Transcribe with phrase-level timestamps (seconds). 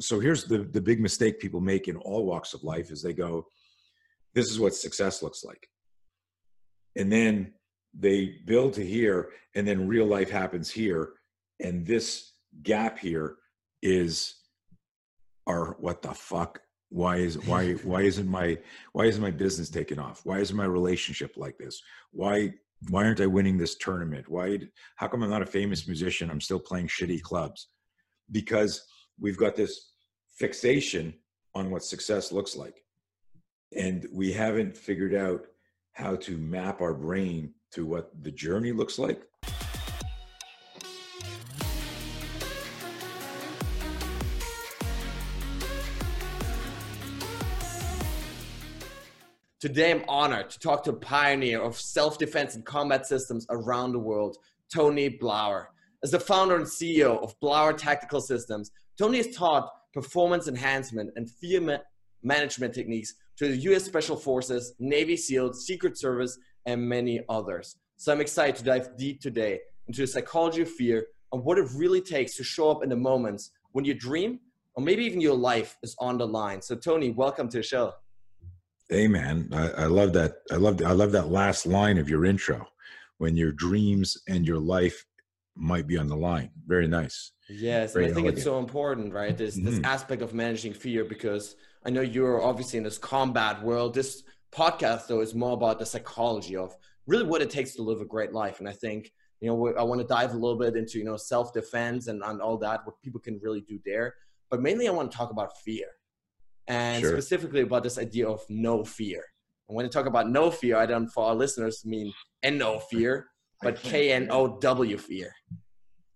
[0.00, 3.12] so here's the the big mistake people make in all walks of life is they
[3.12, 3.46] go
[4.36, 5.66] this is what success looks like.
[6.94, 7.54] And then
[7.98, 11.14] they build to here and then real life happens here
[11.58, 12.32] and this
[12.62, 13.36] gap here
[13.82, 14.34] is
[15.46, 16.60] our what the fuck?
[16.90, 18.58] Why is why why isn't my
[18.92, 20.20] why isn't my business taking off?
[20.24, 21.80] Why isn't my relationship like this?
[22.12, 22.52] Why
[22.90, 24.28] why aren't i winning this tournament?
[24.28, 24.58] Why
[24.96, 26.30] how come i'm not a famous musician?
[26.30, 27.68] I'm still playing shitty clubs.
[28.30, 28.86] Because
[29.20, 29.92] we've got this
[30.26, 31.14] fixation
[31.54, 32.84] on what success looks like
[33.76, 35.46] and we haven't figured out
[35.92, 39.22] how to map our brain to what the journey looks like
[49.58, 53.92] Today, I'm honored to talk to a pioneer of self defense and combat systems around
[53.92, 54.36] the world,
[54.72, 55.68] Tony Blauer.
[56.04, 61.30] As the founder and CEO of Blauer Tactical Systems, Tony has taught performance enhancement and
[61.30, 61.78] fear ma-
[62.22, 67.76] management techniques to the US Special Forces, Navy SEALs, Secret Service, and many others.
[67.98, 71.68] So I'm excited to dive deep today into the psychology of fear and what it
[71.74, 74.40] really takes to show up in the moments when your dream
[74.74, 76.62] or maybe even your life is on the line.
[76.62, 77.92] So, Tony, welcome to the show.
[78.88, 80.36] Hey man, I, I love that.
[80.52, 82.68] I love I love that last line of your intro,
[83.18, 85.04] when your dreams and your life
[85.56, 86.50] might be on the line.
[86.66, 87.32] Very nice.
[87.48, 88.38] Yes, Very and I think elegant.
[88.38, 89.36] it's so important, right?
[89.36, 89.66] This mm-hmm.
[89.66, 93.94] this aspect of managing fear because I know you're obviously in this combat world.
[93.94, 96.74] This podcast though is more about the psychology of
[97.06, 99.82] really what it takes to live a great life, and I think you know I
[99.82, 102.80] want to dive a little bit into you know self defense and, and all that
[102.84, 104.14] what people can really do there.
[104.50, 105.86] But mainly, I want to talk about fear
[106.68, 107.12] and sure.
[107.12, 109.24] specifically about this idea of no fear.
[109.68, 112.12] And when I talk about no fear, I don't, for our listeners, mean
[112.42, 113.28] and N-O fear,
[113.62, 115.32] but K-N-O-W fear.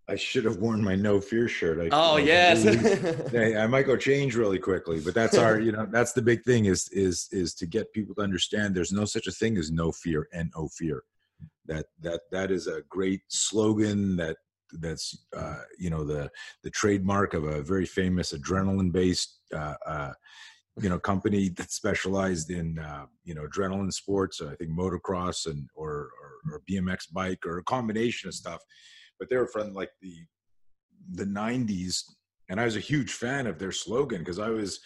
[0.09, 1.81] I should have worn my no fear shirt.
[1.81, 2.67] I, oh yes.
[3.57, 6.65] I might go change really quickly, but that's our, you know, that's the big thing
[6.65, 9.93] is is is to get people to understand there's no such a thing as no
[9.93, 11.05] fear and no fear.
[11.67, 14.37] That that that is a great slogan that
[14.81, 16.29] that's uh, you know the
[16.65, 20.13] the trademark of a very famous adrenaline based uh, uh,
[20.81, 25.69] you know company that specialized in uh, you know adrenaline sports i think motocross and
[25.75, 28.61] or, or, or bmx bike or a combination of stuff.
[29.19, 30.15] But they were from like the
[31.13, 32.03] the 90s
[32.49, 34.81] and i was a huge fan of their slogan because i was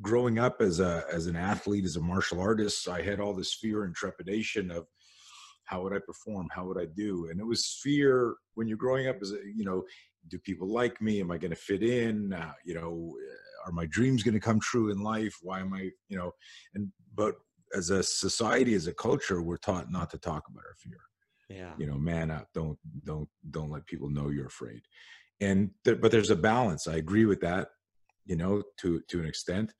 [0.00, 3.54] growing up as a as an athlete as a martial artist i had all this
[3.54, 4.86] fear and trepidation of
[5.70, 6.48] how would i perform?
[6.52, 7.28] How would i do?
[7.30, 9.84] And it was fear when you're growing up as a you know
[10.28, 11.20] do people like me?
[11.20, 12.32] Am i going to fit in?
[12.32, 13.14] Uh, you know
[13.64, 15.36] are my dreams going to come true in life?
[15.42, 16.32] Why am i you know
[16.74, 17.34] and but
[17.74, 21.00] as a society as a culture we're taught not to talk about our fear.
[21.48, 21.72] Yeah.
[21.78, 24.82] You know man up don't don't don't let people know you're afraid.
[25.40, 26.86] And th- but there's a balance.
[26.86, 27.68] I agree with that
[28.26, 29.72] you know to to an extent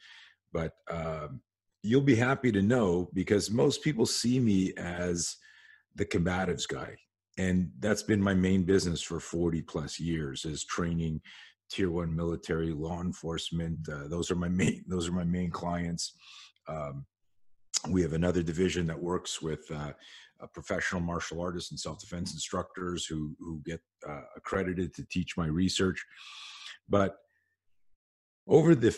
[0.52, 1.40] but um,
[1.82, 5.36] you'll be happy to know because most people see me as
[5.94, 6.94] the combatives guy
[7.38, 11.20] and that's been my main business for 40 plus years is training
[11.70, 16.14] tier one military law enforcement uh, those are my main those are my main clients.
[16.68, 17.06] Um,
[17.88, 19.92] we have another division that works with uh,
[20.52, 26.04] professional martial artists and self-defense instructors who who get uh, accredited to teach my research.
[26.88, 27.16] But
[28.46, 28.96] over the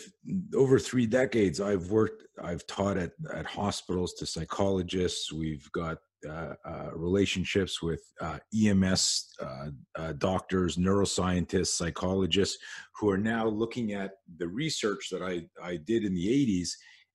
[0.55, 5.31] over three decades i've worked i've taught at at hospitals to psychologists.
[5.31, 5.97] We've got
[6.29, 12.57] uh, uh, relationships with uh, EMS uh, uh, doctors, neuroscientists, psychologists
[12.97, 16.69] who are now looking at the research that I, I did in the 80s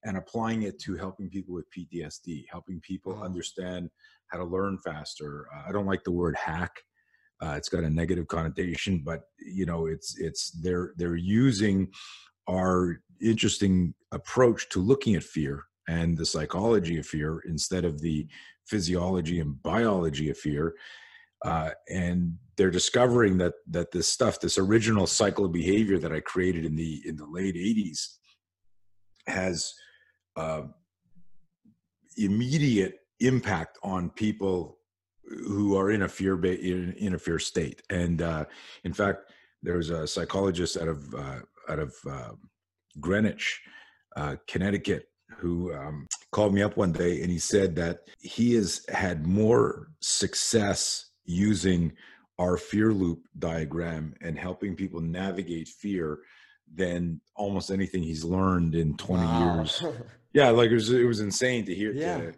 [0.04, 3.24] and applying it to helping people with PTSD, helping people oh.
[3.24, 3.90] understand
[4.28, 5.46] how to learn faster.
[5.66, 6.72] I don't like the word hack.
[7.42, 11.88] it's got a negative connotation, but you know, it's it's they're they're using
[12.48, 18.26] our interesting approach to looking at fear and the psychology of fear instead of the
[18.68, 20.74] physiology and biology of fear
[21.44, 26.20] uh, and they're discovering that that this stuff this original cycle of behavior that i
[26.20, 28.18] created in the in the late 80s
[29.26, 29.74] has
[30.36, 30.62] uh,
[32.16, 34.78] immediate impact on people
[35.24, 37.82] who are in a fear in, in a fear state.
[37.90, 38.44] And uh,
[38.84, 39.32] in fact
[39.62, 42.32] there's a psychologist out of uh, out of uh,
[43.00, 43.60] greenwich
[44.16, 48.84] uh, connecticut who um, called me up one day and he said that he has
[48.88, 51.92] had more success using
[52.38, 56.20] our fear loop diagram and helping people navigate fear
[56.74, 59.54] than almost anything he's learned in 20 wow.
[59.54, 59.84] years.
[60.32, 62.18] yeah, like it was, it was insane to hear yeah.
[62.18, 62.32] to,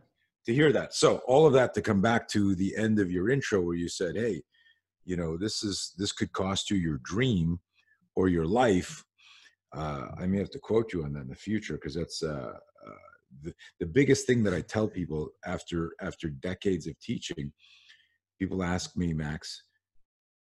[0.46, 0.94] to hear that.
[0.94, 3.88] So all of that to come back to the end of your intro where you
[3.88, 4.43] said, "Hey,
[5.04, 7.60] you know, this is this could cost you your dream
[8.14, 9.04] or your life."
[9.76, 12.28] uh, I may have to quote you on that in the future because that's uh,
[12.28, 12.58] uh,
[13.43, 17.53] the, the biggest thing that I tell people after after decades of teaching.
[18.38, 19.65] People ask me, Max,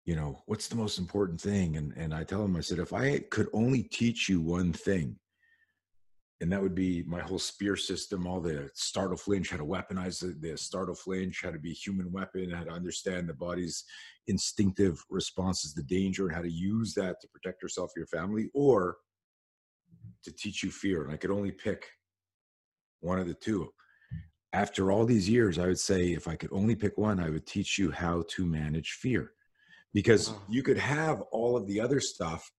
[0.05, 1.77] you know, what's the most important thing?
[1.77, 5.17] And and I tell them, I said, if I could only teach you one thing,
[6.41, 10.21] and that would be my whole spear system, all the startle flinch, how to weaponize
[10.21, 13.85] the, the startle flinch, how to be a human weapon, how to understand the body's
[14.27, 18.97] instinctive responses to danger, and how to use that to protect yourself your family, or
[20.25, 21.05] to teach you fear.
[21.05, 21.87] And I could only pick
[23.01, 23.73] one of the two.
[24.53, 27.47] After all these years, I would say if I could only pick one, I would
[27.47, 29.33] teach you how to manage fear.
[29.93, 32.51] Because you could have all of the other stuff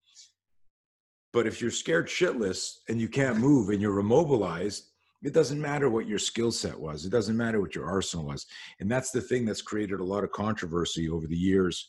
[1.34, 4.90] but if you're scared shitless and you can't move and you're immobilized,
[5.24, 7.06] it doesn't matter what your skill set was.
[7.06, 8.48] It doesn't matter what your arsenal was.
[8.80, 11.88] And that's the thing that's created a lot of controversy over the years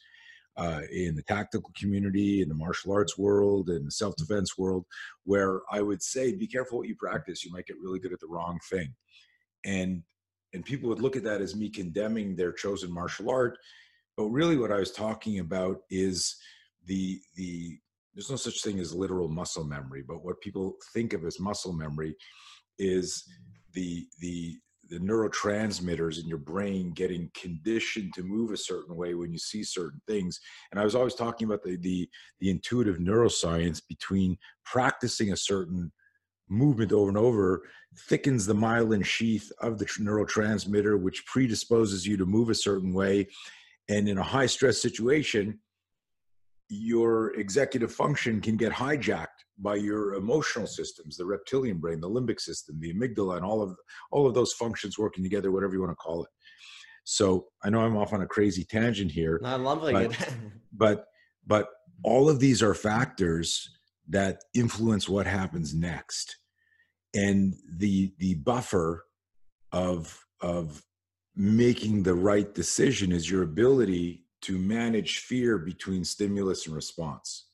[0.56, 4.84] uh, in the tactical community, in the martial arts world, in the self defense world,
[5.24, 7.44] where I would say, be careful what you practice.
[7.44, 8.94] You might get really good at the wrong thing.
[9.64, 10.02] And
[10.54, 13.56] and people would look at that as me condemning their chosen martial art.
[14.16, 16.36] But really what I was talking about is
[16.86, 17.78] the the
[18.14, 21.72] there's no such thing as literal muscle memory, but what people think of as muscle
[21.72, 22.14] memory
[22.78, 23.24] is
[23.72, 24.56] the the
[24.88, 29.62] the neurotransmitters in your brain getting conditioned to move a certain way when you see
[29.62, 30.40] certain things.
[30.70, 32.08] And I was always talking about the the,
[32.40, 35.92] the intuitive neuroscience between practicing a certain
[36.48, 37.62] movement over and over
[37.96, 43.26] thickens the myelin sheath of the neurotransmitter, which predisposes you to move a certain way.
[43.88, 45.58] And in a high stress situation,
[46.68, 52.40] your executive function can get hijacked by your emotional systems the reptilian brain the limbic
[52.40, 53.76] system the amygdala and all of
[54.10, 56.30] all of those functions working together whatever you want to call it.
[57.04, 60.34] So i know i'm off on a crazy tangent here i love but, it.
[60.72, 61.06] but
[61.46, 61.68] but
[62.04, 63.68] all of these are factors
[64.08, 66.36] that influence what happens next.
[67.14, 69.04] And the the buffer
[69.70, 70.82] of of
[71.36, 77.46] making the right decision is your ability to manage fear between stimulus and response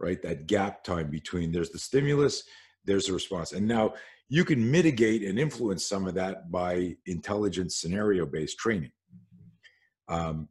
[0.00, 0.20] right?
[0.22, 2.44] That gap time between there's the stimulus
[2.84, 3.52] there's a response.
[3.52, 3.94] And now
[4.28, 8.92] you can mitigate and influence some of that by intelligent scenario based training.
[10.08, 10.48] Um,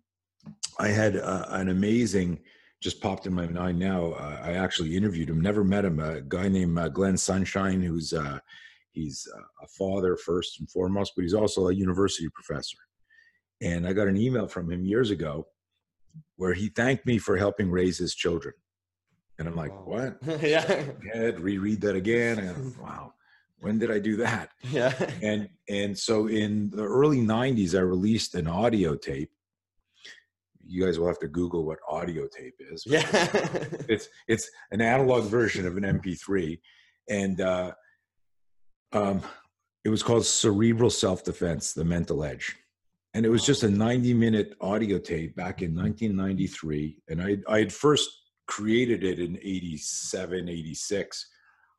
[0.79, 2.39] i had uh, an amazing
[2.81, 6.21] just popped in my mind now uh, i actually interviewed him never met him a
[6.21, 8.39] guy named uh, glenn sunshine who's uh,
[8.91, 9.27] he's
[9.63, 12.77] a father first and foremost but he's also a university professor.
[13.61, 15.47] And I got an email from him years ago
[16.37, 18.53] where he thanked me for helping raise his children.
[19.39, 20.11] And I'm like, wow.
[20.21, 20.41] what?
[20.43, 20.83] yeah.
[21.13, 22.39] Had reread that again.
[22.39, 23.13] And wow,
[23.59, 24.51] when did I do that?
[24.69, 24.93] Yeah.
[25.23, 29.31] And and so in the early 90s, I released an audio tape.
[30.67, 32.83] You guys will have to Google what audio tape is.
[32.85, 33.07] Yeah.
[33.87, 36.59] it's it's an analog version of an MP3.
[37.09, 37.71] And uh,
[38.91, 39.21] um,
[39.83, 42.55] it was called Cerebral Self Defense, the Mental Edge
[43.13, 47.59] and it was just a 90 minute audio tape back in 1993 and i i
[47.59, 48.18] had first
[48.49, 51.27] created it in 87 86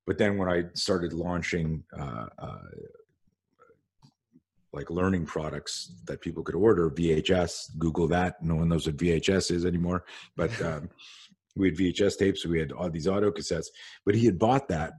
[0.07, 2.69] but then when i started launching uh, uh,
[4.73, 9.51] like learning products that people could order vhs google that no one knows what vhs
[9.51, 10.05] is anymore
[10.37, 10.89] but um,
[11.57, 13.69] we had vhs tapes we had all these audio cassettes
[14.07, 14.93] but he had bought that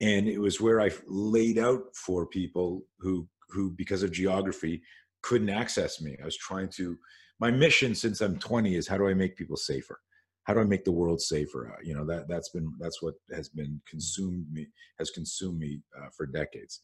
[0.00, 4.82] and it was where i laid out for people who who because of geography
[5.22, 6.16] couldn't access me.
[6.20, 6.98] I was trying to,
[7.40, 10.00] my mission since I'm 20 is how do I make people safer?
[10.44, 11.72] How do I make the world safer?
[11.72, 14.66] Uh, you know, that, that's been, that's what has been consumed me,
[14.98, 16.82] has consumed me uh, for decades.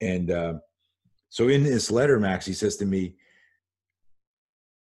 [0.00, 0.54] And uh,
[1.28, 3.14] so in this letter, Max, he says to me,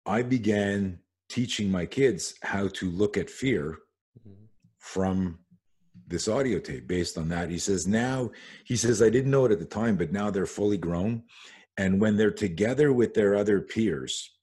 [0.05, 3.77] I began teaching my kids how to look at fear
[4.19, 4.45] mm-hmm.
[4.79, 5.39] from
[6.07, 7.50] this audio tape based on that.
[7.50, 8.31] He says, now,
[8.65, 11.24] he says, I didn't know it at the time, but now they're fully grown
[11.79, 14.38] and when they're together with their other peers,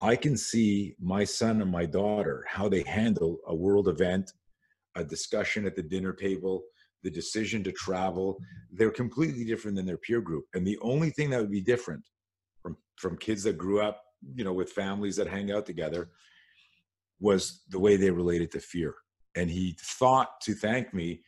[0.00, 4.32] I can see my son and my daughter, how they handle a world event,
[4.94, 6.62] a discussion at the dinner table,
[7.02, 8.38] the decision to travel.
[8.70, 10.44] They're completely different than their peer group.
[10.54, 12.04] And the only thing that would be different
[12.62, 14.02] from, from kids that grew up,
[14.34, 16.10] you know, with families that hang out together
[17.20, 18.94] was the way they related to fear.
[19.34, 21.22] And he thought to thank me,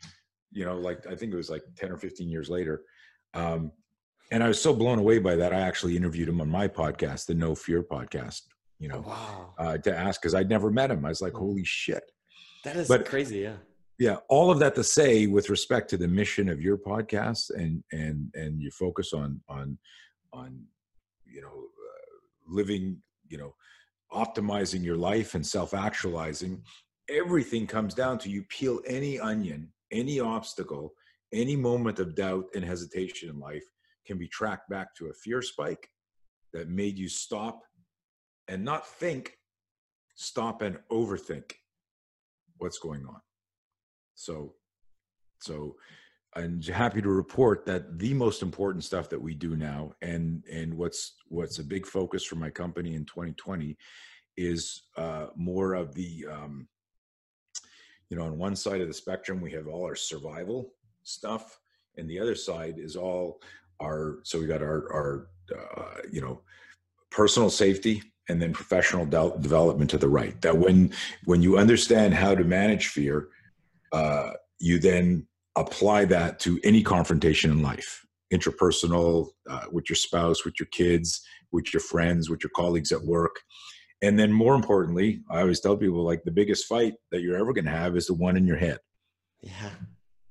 [0.52, 2.82] you know, like I think it was like 10 or 15 years later.
[3.34, 3.72] Um,
[4.32, 5.52] and I was so blown away by that.
[5.52, 8.42] I actually interviewed him on my podcast, the No Fear podcast.
[8.80, 9.54] You know, oh, wow.
[9.58, 11.04] uh, to ask because I'd never met him.
[11.04, 12.02] I was like, holy shit,
[12.64, 13.40] that is but, crazy.
[13.40, 13.56] Yeah,
[13.98, 14.16] yeah.
[14.28, 18.30] All of that to say, with respect to the mission of your podcast and and
[18.34, 19.78] and your focus on on
[20.32, 20.62] on
[21.26, 22.96] you know uh, living,
[23.28, 23.54] you know,
[24.12, 26.62] optimizing your life and self actualizing.
[27.10, 30.94] everything comes down to you peel any onion, any obstacle,
[31.32, 33.64] any moment of doubt and hesitation in life
[34.06, 35.88] can be tracked back to a fear spike
[36.52, 37.62] that made you stop
[38.50, 39.38] and not think,
[40.16, 41.52] stop and overthink
[42.58, 43.20] what's going on.
[44.16, 44.54] So,
[45.40, 45.76] so
[46.34, 50.74] I'm happy to report that the most important stuff that we do now, and and
[50.74, 53.76] what's what's a big focus for my company in 2020,
[54.36, 56.68] is uh, more of the, um,
[58.10, 61.60] you know, on one side of the spectrum we have all our survival stuff,
[61.96, 63.40] and the other side is all
[63.80, 64.18] our.
[64.24, 66.42] So we got our our uh, you know
[67.10, 70.40] personal safety and then professional de- development to the right.
[70.40, 70.92] That when
[71.24, 73.28] when you understand how to manage fear,
[73.92, 80.44] uh, you then apply that to any confrontation in life, interpersonal, uh, with your spouse,
[80.44, 81.22] with your kids,
[81.52, 83.36] with your friends, with your colleagues at work.
[84.02, 87.52] And then more importantly, I always tell people like the biggest fight that you're ever
[87.52, 88.78] going to have is the one in your head.
[89.42, 89.70] Yeah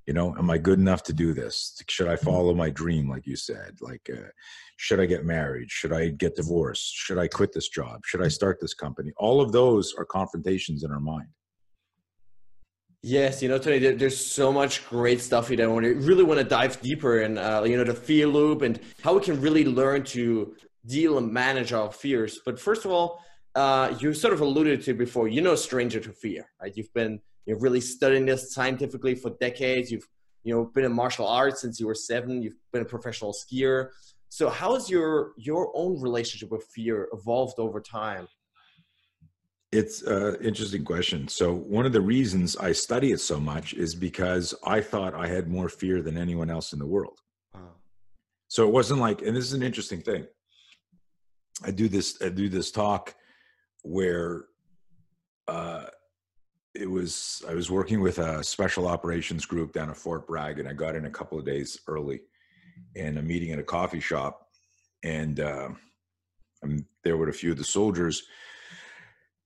[0.06, 1.80] you know am i good enough to do this?
[1.88, 3.78] Should i follow my dream like you said?
[3.80, 4.28] Like uh,
[4.76, 5.70] should i get married?
[5.70, 6.92] Should i get divorced?
[6.94, 8.00] Should i quit this job?
[8.04, 9.12] Should i start this company?
[9.16, 11.28] All of those are confrontations in our mind.
[13.02, 15.94] Yes you know tony there, there's so much great stuff here that i want to
[15.94, 19.20] really want to dive deeper in uh, you know the fear loop and how we
[19.22, 20.54] can really learn to
[20.86, 22.40] deal and manage our fears.
[22.44, 23.22] But first of all
[23.54, 26.72] uh, you sort of alluded to before you know, stranger to fear right?
[26.76, 29.90] You've been You've really studying this scientifically for decades.
[29.90, 30.06] You've
[30.44, 32.42] you know been in martial arts since you were seven.
[32.42, 33.88] You've been a professional skier.
[34.28, 38.28] So how has your your own relationship with fear evolved over time?
[39.72, 41.28] It's an interesting question.
[41.28, 45.28] So one of the reasons I study it so much is because I thought I
[45.28, 47.20] had more fear than anyone else in the world.
[47.54, 47.74] Wow.
[48.48, 50.26] So it wasn't like, and this is an interesting thing.
[51.62, 53.14] I do this, I do this talk
[53.82, 54.46] where
[55.46, 55.84] uh,
[56.74, 60.68] it was I was working with a special operations group down at Fort Bragg, and
[60.68, 62.20] I got in a couple of days early,
[62.96, 64.46] and a meeting at a coffee shop,
[65.02, 65.68] and uh,
[66.62, 68.22] I'm there with a few of the soldiers,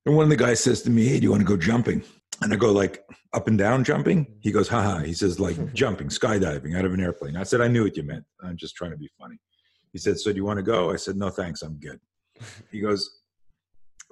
[0.05, 2.03] and one of the guys says to me, "Hey, do you want to go jumping?"
[2.43, 4.27] And I go like up and down jumping.
[4.41, 7.37] He goes, "Haha." He says like jumping, skydiving out of an airplane.
[7.37, 8.25] I said, "I knew what you meant.
[8.43, 9.39] I'm just trying to be funny."
[9.93, 11.63] He said, "So do you want to go?" I said, "No, thanks.
[11.63, 12.01] I'm good."
[12.71, 13.23] He goes,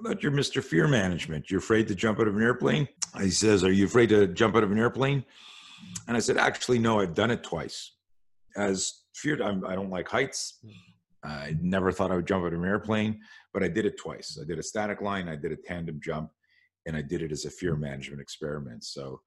[0.01, 0.63] thought you're Mr.
[0.63, 1.49] Fear Management.
[1.49, 2.87] You're afraid to jump out of an airplane?
[3.19, 5.23] He says, Are you afraid to jump out of an airplane?
[6.07, 7.91] And I said, Actually, no, I've done it twice.
[8.55, 10.59] As feared, I'm, I do not like heights.
[11.23, 13.21] I never thought I would jump out of an airplane,
[13.53, 14.37] but I did it twice.
[14.41, 16.31] I did a static line, I did a tandem jump,
[16.85, 18.83] and I did it as a fear management experiment.
[18.83, 19.21] So,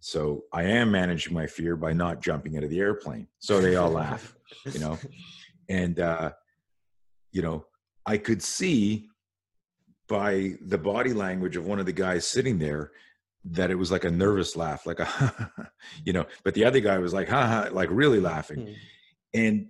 [0.00, 3.28] so I am managing my fear by not jumping out of the airplane.
[3.38, 4.34] So they all laugh,
[4.72, 4.98] you know,
[5.68, 6.32] and uh,
[7.32, 7.66] you know,
[8.06, 9.09] I could see
[10.10, 12.90] by the body language of one of the guys sitting there
[13.44, 15.70] that it was like a nervous laugh, like a,
[16.04, 18.58] you know, but the other guy was like, ha ha, like really laughing.
[18.58, 18.74] Mm.
[19.32, 19.66] And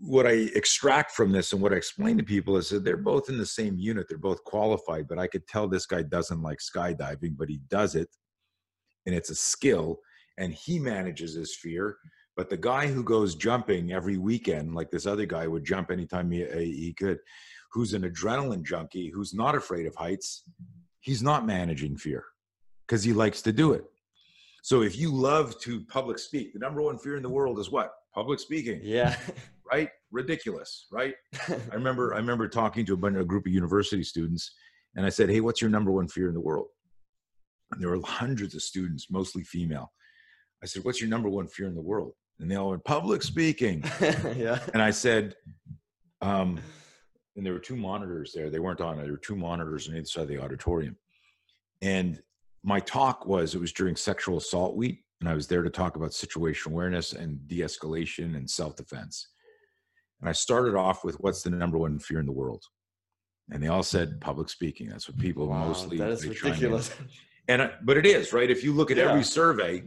[0.00, 3.28] what I extract from this and what I explain to people is that they're both
[3.28, 4.06] in the same unit.
[4.08, 7.94] They're both qualified, but I could tell this guy doesn't like skydiving, but he does
[7.94, 8.08] it.
[9.06, 10.00] And it's a skill
[10.36, 11.96] and he manages his fear.
[12.36, 16.30] But the guy who goes jumping every weekend, like this other guy would jump anytime
[16.30, 17.18] he, he could,
[17.72, 20.42] who's an adrenaline junkie, who's not afraid of heights,
[21.00, 22.24] he's not managing fear
[22.86, 23.84] because he likes to do it.
[24.62, 27.70] So if you love to public speak, the number one fear in the world is
[27.70, 27.92] what?
[28.14, 28.80] Public speaking.
[28.82, 29.16] Yeah.
[29.72, 29.90] right?
[30.10, 31.14] Ridiculous, right?
[31.48, 34.52] I remember I remember talking to a, bunch, of a group of university students
[34.96, 36.68] and I said, "Hey, what's your number one fear in the world?"
[37.72, 39.92] And there were hundreds of students, mostly female.
[40.62, 43.22] I said, "What's your number one fear in the world?" And they all went, "Public
[43.22, 44.58] speaking." yeah.
[44.72, 45.34] And I said,
[46.20, 46.58] um,
[47.38, 48.50] and there were two monitors there.
[48.50, 48.98] They weren't on.
[48.98, 50.96] There were two monitors on either side of the auditorium.
[51.80, 52.20] And
[52.64, 55.94] my talk was it was during sexual assault week, and I was there to talk
[55.94, 59.28] about situational awareness and de-escalation and self-defense.
[60.20, 62.64] And I started off with what's the number one fear in the world,
[63.52, 64.88] and they all said public speaking.
[64.88, 65.96] That's what people wow, mostly.
[65.96, 66.90] That is ridiculous.
[67.46, 68.50] And I, but it is right.
[68.50, 69.10] If you look at yeah.
[69.10, 69.84] every survey,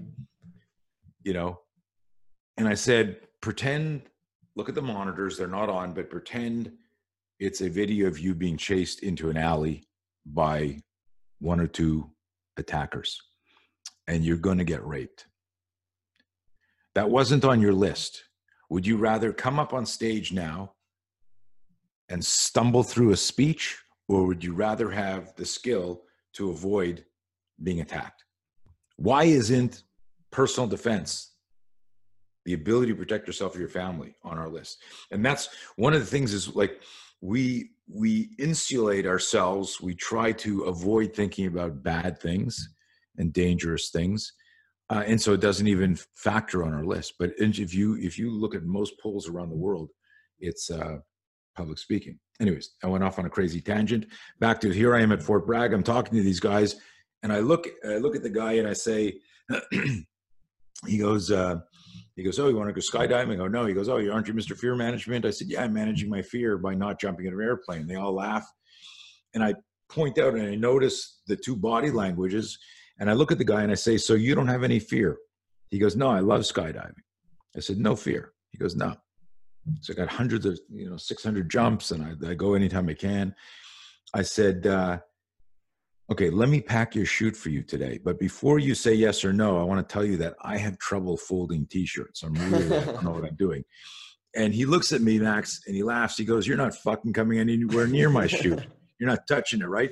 [1.24, 1.60] you know,
[2.56, 4.04] and I said pretend
[4.56, 6.72] look at the monitors; they're not on, but pretend
[7.42, 9.84] it's a video of you being chased into an alley
[10.28, 10.78] by
[11.40, 12.08] one or two
[12.58, 13.20] attackers
[14.08, 15.26] and you're going to get raped.
[16.94, 18.26] That wasn't on your list.
[18.70, 20.74] Would you rather come up on stage now
[22.10, 27.06] and stumble through a speech, or would you rather have the skill to avoid
[27.64, 28.24] being attacked?
[28.98, 29.84] Why isn't
[30.30, 31.32] personal defense,
[32.46, 34.84] the ability to protect yourself or your family, on our list?
[35.10, 36.82] And that's one of the things is like
[37.22, 39.82] we we insulate ourselves.
[39.82, 42.70] We try to avoid thinking about bad things
[43.18, 44.34] and dangerous things
[44.92, 47.14] uh, and so it doesn't even factor on our list.
[47.18, 49.90] But if you if you look at most polls around the world
[50.40, 50.98] it's uh,
[51.56, 52.20] public speaking.
[52.42, 54.06] Anyways i went off on a crazy tangent.
[54.40, 55.74] Back to here i am at fort bragg.
[55.74, 56.76] I'm talking to these guys
[57.24, 59.20] and i look i look at the guy and i say
[60.88, 61.60] he goes uh,
[62.16, 63.34] he goes, Oh, you want to go skydiving?
[63.34, 63.66] I go, No.
[63.66, 64.56] He goes, Oh, aren't you Mr.
[64.56, 65.26] Fear Management?
[65.26, 67.88] I said, Yeah, I'm managing my fear by not jumping in an airplane.
[67.88, 68.48] They all laugh.
[69.34, 69.56] And I
[69.90, 72.58] point out and I notice the two body languages.
[73.00, 75.18] And I look at the guy and I say, So you don't have any fear?
[75.70, 76.94] He goes, No, I love skydiving.
[77.56, 78.34] I said, No fear.
[78.50, 78.96] He goes, No.
[79.82, 82.96] So I got hundreds of, you know, 600 jumps and I, I go anytime I
[82.96, 83.36] can.
[84.14, 85.00] I said, uh,
[86.12, 87.98] Okay, let me pack your chute for you today.
[88.04, 90.78] But before you say yes or no, I want to tell you that I have
[90.78, 92.24] trouble folding t-shirts.
[92.24, 93.64] I'm really I don't know what I'm doing.
[94.36, 96.18] And he looks at me, Max, and he laughs.
[96.18, 98.62] He goes, You're not fucking coming anywhere near my chute.
[99.00, 99.92] You're not touching it, right?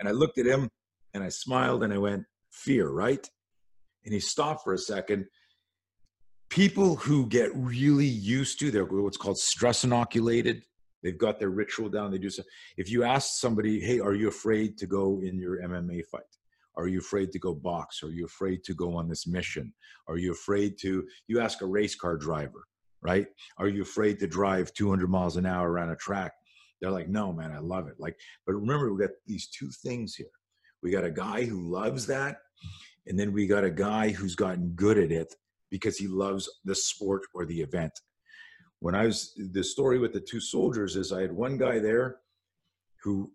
[0.00, 0.68] And I looked at him
[1.14, 3.24] and I smiled and I went, Fear, right?
[4.04, 5.26] And he stopped for a second.
[6.50, 10.64] People who get really used to, they're what's called stress inoculated.
[11.04, 12.10] They've got their ritual down.
[12.10, 12.42] They do so.
[12.78, 16.22] If you ask somebody, hey, are you afraid to go in your MMA fight?
[16.76, 18.02] Are you afraid to go box?
[18.02, 19.72] Are you afraid to go on this mission?
[20.08, 22.64] Are you afraid to, you ask a race car driver,
[23.02, 23.26] right?
[23.58, 26.32] Are you afraid to drive 200 miles an hour around a track?
[26.80, 27.94] They're like, no, man, I love it.
[27.98, 30.26] Like, but remember, we got these two things here.
[30.82, 32.38] We got a guy who loves that,
[33.06, 35.34] and then we got a guy who's gotten good at it
[35.70, 37.92] because he loves the sport or the event
[38.84, 42.18] when I was the story with the two soldiers is I had one guy there
[43.02, 43.32] who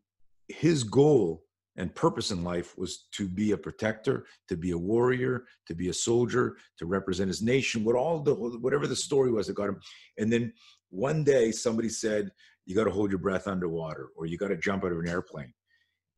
[0.48, 1.42] his goal
[1.76, 5.90] and purpose in life was to be a protector, to be a warrior, to be
[5.90, 9.70] a soldier, to represent his nation, what all the whatever the story was that got
[9.70, 9.80] him.
[10.20, 10.54] And then
[10.92, 12.30] one day somebody said,
[12.68, 15.10] You got to hold your breath underwater or you got to jump out of an
[15.10, 15.52] airplane.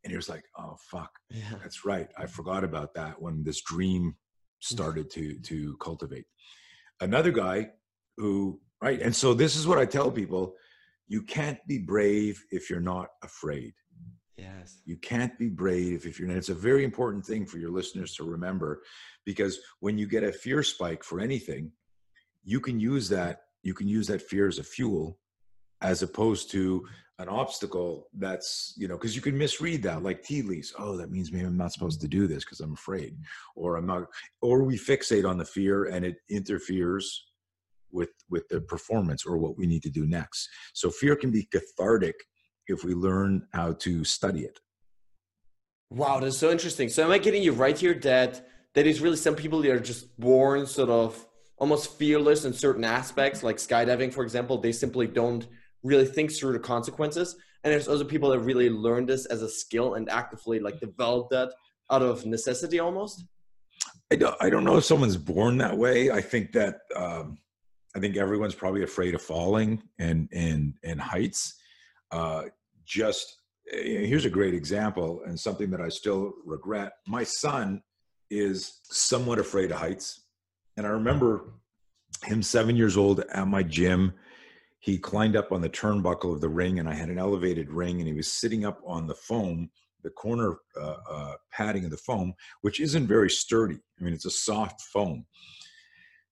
[0.04, 1.12] And he was like, Oh fuck.
[1.30, 1.54] Yeah.
[1.62, 2.10] That's right.
[2.18, 4.14] I forgot about that when this dream
[4.60, 6.26] started to to cultivate.
[7.00, 7.70] Another guy
[8.18, 9.02] who right?
[9.02, 10.56] And so this is what i tell people
[11.08, 13.74] you can't be brave if you're not afraid.
[14.38, 14.80] Yes.
[14.86, 18.16] You can't be brave if you're not it's a very important thing for your listeners
[18.16, 18.82] to remember
[19.26, 21.72] because when you get a fear spike for anything
[22.44, 25.20] you can use that you can use that fear as a fuel
[25.82, 26.88] as opposed to
[27.20, 30.74] an obstacle that's you know because you can misread that like tea leaves.
[30.80, 33.16] Oh that means maybe i'm not supposed to do this because i'm afraid
[33.56, 34.06] or i'm not
[34.42, 37.31] or we fixate on the fear and it interferes
[37.94, 40.50] with with the performance or what we need to do next.
[40.74, 42.16] So fear can be cathartic
[42.68, 44.60] if we learn how to study it.
[45.90, 46.90] Wow that's so interesting.
[46.90, 49.80] So am i getting you right here that that is really some people that are
[49.80, 51.28] just born sort of
[51.58, 55.48] almost fearless in certain aspects like skydiving for example they simply don't
[55.84, 57.36] really think through the consequences.
[57.64, 61.30] And there's other people that really learn this as a skill and actively like develop
[61.30, 61.54] that
[61.92, 63.26] out of necessity almost?
[64.12, 66.12] I don't, I don't know if someone's born that way.
[66.12, 67.38] I think that um,
[67.96, 71.60] I think everyone's probably afraid of falling and and and heights.
[72.12, 72.44] Uh,
[72.86, 73.38] just
[73.72, 76.94] eh, here's a great example and something that I still regret.
[77.08, 77.82] My son
[78.30, 80.22] is somewhat afraid of heights,
[80.78, 81.54] and I remember
[82.24, 84.14] him seven years old at my gym.
[84.80, 88.00] He climbed up on the turnbuckle of the ring, and I had an elevated ring,
[88.00, 89.70] and he was sitting up on the foam,
[90.02, 93.80] the corner uh, uh, padding of the foam, which isn't very sturdy.
[94.00, 95.26] I mean, it's a soft foam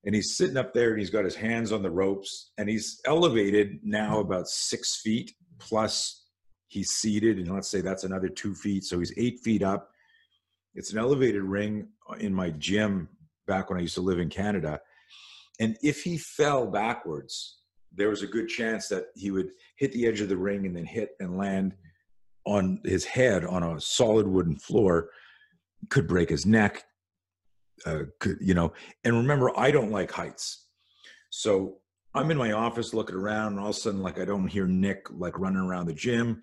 [0.06, 3.02] and he's sitting up there and he's got his hands on the ropes and he's
[3.06, 6.26] elevated now about six feet plus.
[6.68, 9.90] He's seated and let's say that's another two feet so he's eight feet up.
[10.76, 13.10] It's an elevated ring in my gym
[13.48, 14.80] back when i used to live in canada.
[15.60, 17.58] And if he fell backwards
[17.92, 20.76] there was a good chance that he would hit the edge of the ring and
[20.76, 21.74] then hit and land
[22.46, 25.10] on his head on a solid wooden floor
[25.90, 26.84] could break his neck
[27.86, 28.04] uh,
[28.40, 30.68] you know, and remember, I don't like heights.
[31.30, 31.78] So
[32.16, 34.66] I'm in my office looking around, and all of a sudden, like I don't hear
[34.66, 36.42] Nick like running around the gym,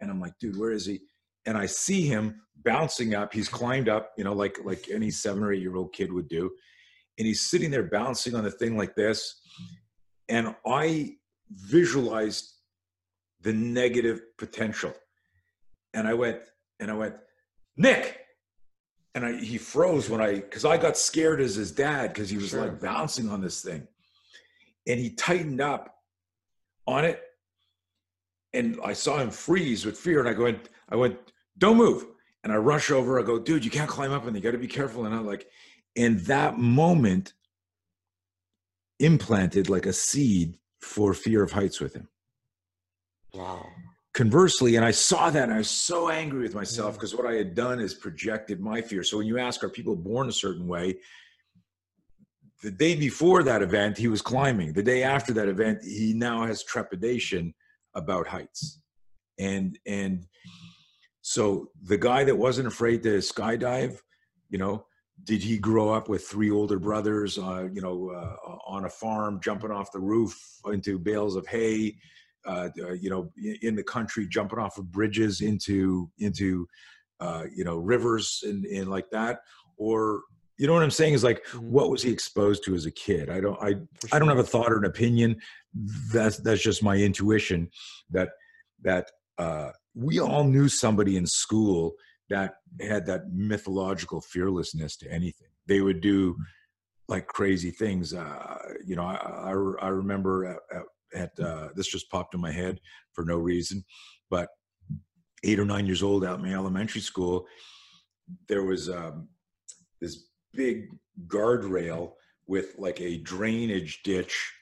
[0.00, 1.00] and I'm like, dude, where is he?
[1.46, 3.32] And I see him bouncing up.
[3.32, 6.28] He's climbed up, you know, like like any seven or eight year old kid would
[6.28, 6.50] do,
[7.18, 9.40] and he's sitting there bouncing on the thing like this,
[10.28, 11.16] and I
[11.50, 12.54] visualized
[13.42, 14.94] the negative potential,
[15.92, 16.40] and I went,
[16.80, 17.16] and I went,
[17.76, 18.21] Nick,
[19.14, 22.36] and I, he froze when I, because I got scared as his dad because he
[22.38, 22.62] was sure.
[22.62, 23.86] like bouncing on this thing,
[24.86, 25.96] and he tightened up
[26.86, 27.22] on it,
[28.52, 30.54] and I saw him freeze with fear, and I go,
[30.88, 31.18] I went,
[31.58, 32.06] don't move,
[32.42, 34.58] and I rush over, I go, dude, you can't climb up, and you got to
[34.58, 35.46] be careful, and I'm like,
[35.96, 37.34] and that moment
[38.98, 42.08] implanted like a seed for fear of heights with him.
[43.34, 43.66] Wow.
[44.14, 47.34] Conversely, and I saw that and I was so angry with myself because what I
[47.34, 49.02] had done is projected my fear.
[49.02, 50.98] So when you ask, are people born a certain way?
[52.62, 54.74] The day before that event, he was climbing.
[54.74, 57.54] The day after that event, he now has trepidation
[57.94, 58.80] about heights.
[59.38, 60.26] And and
[61.22, 63.98] so the guy that wasn't afraid to skydive,
[64.50, 64.84] you know,
[65.24, 69.40] did he grow up with three older brothers, uh, you know, uh, on a farm,
[69.40, 71.96] jumping off the roof into bales of hay,
[72.46, 73.30] uh, uh you know,
[73.62, 76.66] in the country, jumping off of bridges into into,
[77.20, 79.40] uh, you know, rivers and, and like that,
[79.76, 80.22] or
[80.58, 81.70] you know what I'm saying is like, mm-hmm.
[81.70, 83.30] what was he exposed to as a kid?
[83.30, 83.84] I don't, I, sure.
[84.12, 85.40] I don't have a thought or an opinion.
[86.12, 87.70] That's that's just my intuition
[88.10, 88.30] that
[88.82, 91.94] that uh, we all knew somebody in school
[92.30, 95.48] that had that mythological fearlessness to anything.
[95.66, 96.36] They would do
[97.08, 98.14] like crazy things.
[98.14, 100.82] Uh, you know, I, I, I remember at, at,
[101.14, 102.80] at uh, this just popped in my head
[103.12, 103.84] for no reason,
[104.30, 104.48] but
[105.44, 107.46] eight or nine years old out in my elementary school,
[108.48, 109.28] there was um,
[110.00, 110.88] this big
[111.26, 112.12] guardrail
[112.46, 114.52] with like a drainage ditch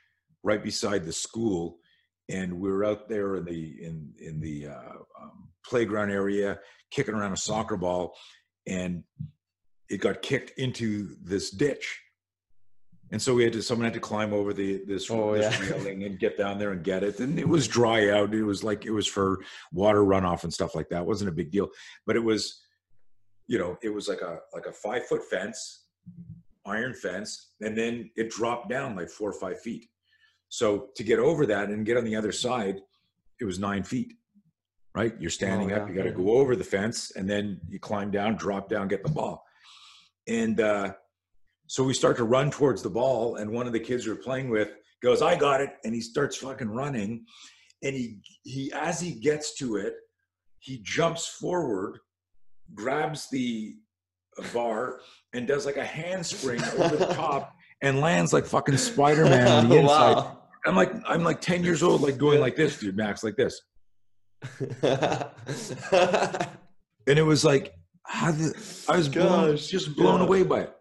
[0.42, 1.78] right beside the school
[2.28, 6.58] and we were out there in the in in the uh, um, playground area
[6.90, 8.14] kicking around a soccer ball
[8.66, 9.02] and
[9.88, 12.00] it got kicked into this ditch
[13.12, 15.70] and so we had to someone had to climb over the this, oh, this yeah.
[15.72, 18.62] railing and get down there and get it and it was dry out it was
[18.64, 19.40] like it was for
[19.72, 21.68] water runoff and stuff like that it wasn't a big deal
[22.06, 22.62] but it was
[23.46, 25.86] you know it was like a like a five foot fence
[26.66, 29.88] iron fence and then it dropped down like four or five feet
[30.50, 32.80] so to get over that and get on the other side,
[33.40, 34.14] it was nine feet,
[34.94, 35.14] right?
[35.18, 35.82] You're standing oh, yeah.
[35.82, 38.88] up, you got to go over the fence and then you climb down, drop down,
[38.88, 39.44] get the ball.
[40.26, 40.94] And uh,
[41.70, 44.16] so we start to run towards the ball, and one of the kids we are
[44.16, 44.70] playing with
[45.04, 45.74] goes, I got it.
[45.84, 47.24] And he starts fucking running.
[47.84, 49.94] And he, he, as he gets to it,
[50.58, 52.00] he jumps forward,
[52.74, 53.76] grabs the
[54.36, 54.98] uh, bar,
[55.32, 57.52] and does like a handspring over the top
[57.82, 60.14] and lands like fucking Spider Man on the inside.
[60.14, 60.42] wow.
[60.66, 63.60] I'm like I'm like 10 years old, like going like this, dude, Max, like this.
[64.82, 65.30] and
[67.06, 67.74] it was like
[68.06, 68.52] how the,
[68.88, 70.74] I was blown, just blown away by it.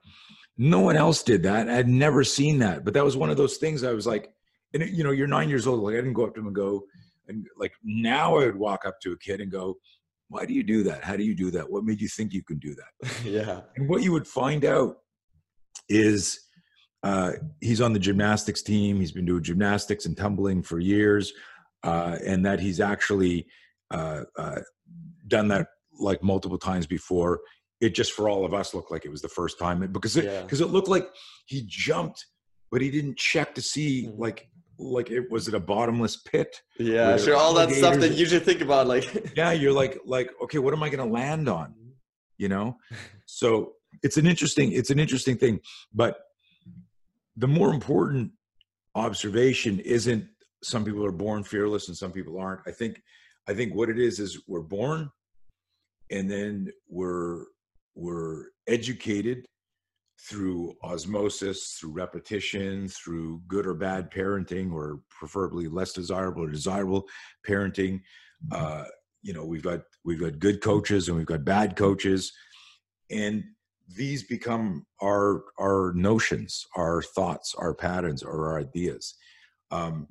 [0.61, 1.69] No one else did that.
[1.69, 3.85] I'd never seen that, but that was one of those things.
[3.85, 4.29] I was like,
[4.73, 5.79] and it, you know, you're nine years old.
[5.79, 6.83] Like I didn't go up to him and go,
[7.29, 9.77] and like now I would walk up to a kid and go,
[10.27, 11.01] "Why do you do that?
[11.01, 11.71] How do you do that?
[11.71, 13.61] What made you think you can do that?" yeah.
[13.77, 14.97] And what you would find out
[15.87, 16.41] is
[17.03, 18.99] uh, he's on the gymnastics team.
[18.99, 21.31] He's been doing gymnastics and tumbling for years,
[21.83, 23.47] uh, and that he's actually
[23.91, 24.59] uh, uh,
[25.25, 25.67] done that
[25.97, 27.39] like multiple times before.
[27.81, 30.43] It just for all of us looked like it was the first time because it
[30.43, 30.65] because yeah.
[30.65, 31.07] it looked like
[31.45, 32.25] he jumped,
[32.71, 34.21] but he didn't check to see mm-hmm.
[34.21, 36.61] like like it was it a bottomless pit.
[36.77, 37.35] Yeah, sure.
[37.35, 40.73] All that stuff that you should think about, like yeah, you're like like okay, what
[40.73, 41.73] am I going to land on?
[42.37, 42.77] You know,
[43.25, 45.59] so it's an interesting it's an interesting thing,
[45.93, 46.19] but
[47.37, 48.31] the more important
[48.95, 50.27] observation isn't
[50.63, 52.61] some people are born fearless and some people aren't.
[52.67, 53.01] I think
[53.47, 55.09] I think what it is is we're born
[56.11, 57.45] and then we're
[57.99, 59.45] we're educated
[60.19, 67.05] through osmosis, through repetition, through good or bad parenting, or preferably less desirable or desirable
[67.47, 68.01] parenting.
[68.51, 68.85] Uh,
[69.21, 72.31] you know, we've got we've got good coaches and we've got bad coaches,
[73.11, 73.43] and
[73.95, 79.15] these become our our notions, our thoughts, our patterns, or our ideas.
[79.71, 80.07] Um,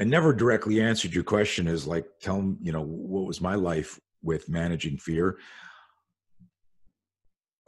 [0.00, 3.54] I never directly answered your question Is like, tell them, you know, what was my
[3.54, 5.38] life with managing fear?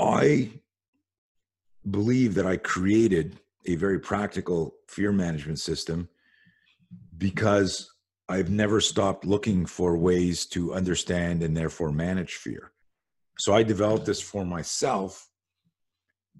[0.02, 0.50] I
[1.88, 6.08] believe that I created a very practical fear management system
[7.16, 7.90] because
[8.28, 12.72] I've never stopped looking for ways to understand and therefore manage fear.
[13.38, 15.28] So I developed this for myself,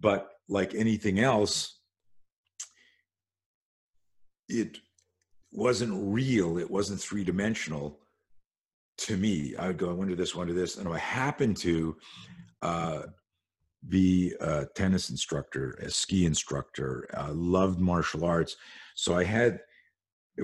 [0.01, 1.79] but like anything else,
[4.49, 4.79] it
[5.53, 6.59] wasn't real.
[6.59, 8.01] It wasn't three dimensional
[8.99, 9.55] to me.
[9.59, 10.77] I would go, I wonder this, wonder this.
[10.77, 11.97] And I happened to
[12.61, 13.03] uh,
[13.89, 18.57] be a tennis instructor, a ski instructor, uh, loved martial arts.
[18.95, 19.61] So I had,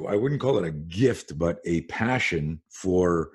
[0.08, 3.30] I wouldn't call it a gift, but a passion for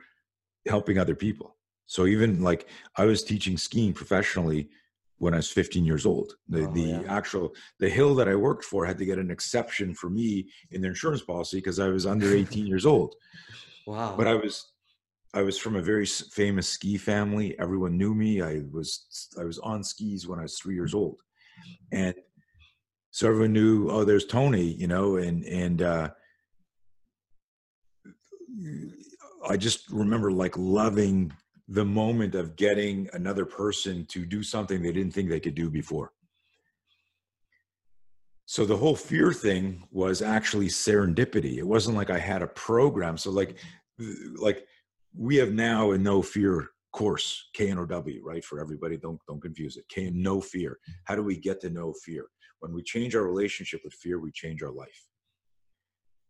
[0.67, 1.55] helping other people.
[1.85, 4.69] So even like I was teaching skiing professionally
[5.17, 6.33] when I was 15 years old.
[6.49, 7.01] The, oh, the yeah.
[7.07, 10.81] actual the hill that I worked for had to get an exception for me in
[10.81, 13.15] their insurance policy because I was under 18 years old.
[13.85, 14.15] Wow.
[14.15, 14.71] But I was
[15.33, 17.57] I was from a very famous ski family.
[17.59, 18.41] Everyone knew me.
[18.41, 21.19] I was I was on skis when I was 3 years old.
[21.91, 22.13] And
[23.11, 26.09] so everyone knew, oh, there's Tony, you know, and and uh
[29.47, 31.33] I just remember like loving
[31.67, 35.69] the moment of getting another person to do something they didn't think they could do
[35.69, 36.11] before.
[38.45, 41.57] So the whole fear thing was actually serendipity.
[41.57, 43.17] It wasn't like I had a program.
[43.17, 43.57] So like
[44.37, 44.67] like
[45.17, 48.43] we have now a no fear course, K N O W, right?
[48.43, 49.85] For everybody, don't don't confuse it.
[49.89, 50.77] K no fear.
[51.05, 52.25] How do we get to no fear?
[52.59, 55.07] When we change our relationship with fear, we change our life.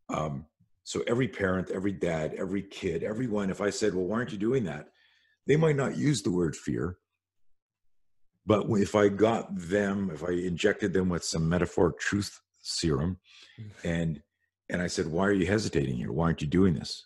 [0.09, 0.45] Um,
[0.83, 4.37] so every parent, every dad, every kid, everyone, if I said, well, why aren't you
[4.37, 4.89] doing that?
[5.47, 6.97] They might not use the word fear.
[8.45, 13.19] But if I got them, if I injected them with some metaphoric truth serum
[13.59, 13.71] mm.
[13.83, 14.21] and
[14.69, 16.11] and I said, why are you hesitating here?
[16.11, 17.05] Why aren't you doing this?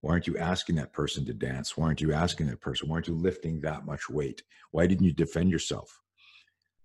[0.00, 1.76] Why aren't you asking that person to dance?
[1.76, 2.88] Why aren't you asking that person?
[2.88, 4.42] Why aren't you lifting that much weight?
[4.70, 6.00] Why didn't you defend yourself?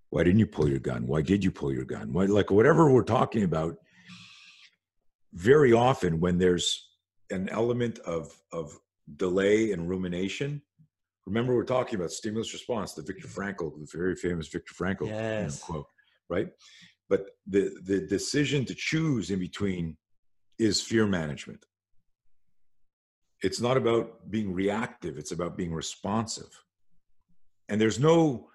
[0.10, 1.08] Why didn't you pull your gun?
[1.08, 2.14] Why did you pull your gun?
[2.14, 3.78] Why, like whatever we're talking about,
[5.34, 6.90] very often when there's
[7.32, 8.78] an element of of
[9.18, 10.62] delay and rumination
[11.26, 13.42] remember we're talking about stimulus response the viktor mm-hmm.
[13.42, 15.62] frankl the very famous viktor frankl yes.
[15.62, 15.88] quote
[16.30, 16.50] right
[17.10, 19.98] but the the decision to choose in between
[20.60, 21.66] is fear management
[23.44, 26.50] it's not about being reactive it's about being responsive.
[27.70, 28.50] And there's no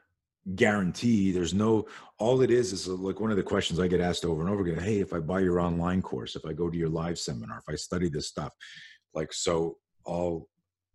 [0.54, 1.86] guarantee there's no
[2.18, 4.62] all it is is like one of the questions i get asked over and over
[4.62, 7.58] again hey if i buy your online course if i go to your live seminar
[7.58, 8.54] if i study this stuff
[9.12, 10.48] like so i'll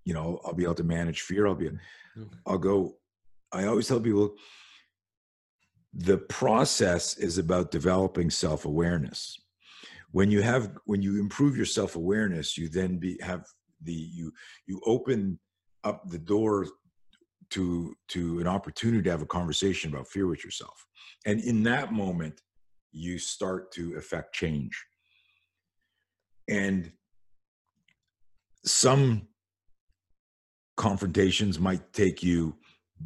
[0.06, 2.24] you know i'll be able to manage fear i'll be hmm.
[2.48, 2.96] i'll go
[3.52, 4.34] i always tell people
[5.94, 9.40] the process is about developing self-awareness.
[10.12, 13.46] When you have when you improve your self-awareness you then be have
[13.84, 14.32] the you
[14.66, 15.40] you open
[15.84, 16.68] up the door
[17.50, 20.86] to to an opportunity to have a conversation about fear with yourself.
[21.26, 22.42] And in that moment
[22.92, 24.86] you start to affect change.
[26.48, 26.92] And
[28.66, 29.28] some
[30.78, 32.56] confrontations might take you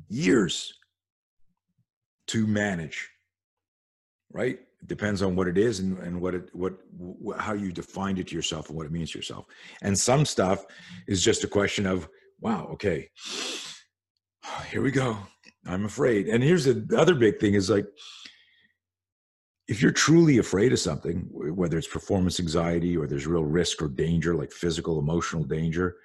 [0.10, 0.74] years
[2.28, 3.10] to manage
[4.32, 8.20] right depends on what it is and, and what it what, what how you defined
[8.20, 9.46] it to yourself and what it means to yourself
[9.82, 10.66] and some stuff
[11.08, 12.08] is just a question of
[12.40, 13.10] wow okay
[14.72, 15.18] here we go.
[15.66, 16.28] I'm afraid.
[16.28, 17.86] And here's the other big thing is like,
[19.68, 23.90] if you're truly afraid of something, whether it's performance anxiety or there's real risk or
[23.90, 25.98] danger, like physical, emotional danger,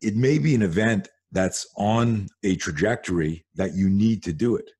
[0.00, 4.70] it may be an event that's on a trajectory that you need to do it.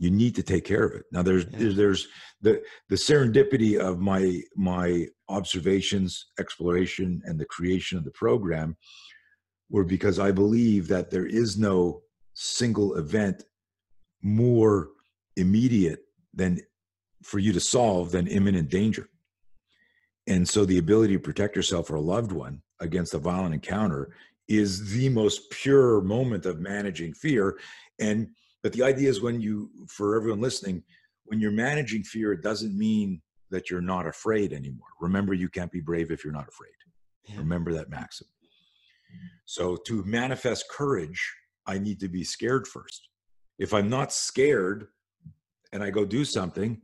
[0.00, 1.04] You need to take care of it.
[1.12, 1.58] Now, there's yeah.
[1.58, 2.08] there's, there's
[2.40, 8.76] the the serendipity of my my observations, exploration, and the creation of the program
[9.68, 12.00] were because I believe that there is no
[12.32, 13.44] single event
[14.22, 14.88] more
[15.36, 16.00] immediate
[16.34, 16.60] than
[17.22, 19.06] for you to solve than imminent danger.
[20.26, 24.14] And so the ability to protect yourself or a loved one against a violent encounter
[24.48, 27.58] is the most pure moment of managing fear.
[27.98, 28.30] And
[28.62, 30.82] but the idea is when you, for everyone listening,
[31.24, 33.20] when you're managing fear, it doesn't mean
[33.50, 34.88] that you're not afraid anymore.
[35.00, 36.72] Remember, you can't be brave if you're not afraid.
[37.28, 37.38] Yeah.
[37.38, 38.26] Remember that maxim.
[39.44, 41.20] So to manifest courage,
[41.66, 43.08] I need to be scared first.
[43.58, 44.88] If I'm not scared
[45.72, 46.80] and I go do something,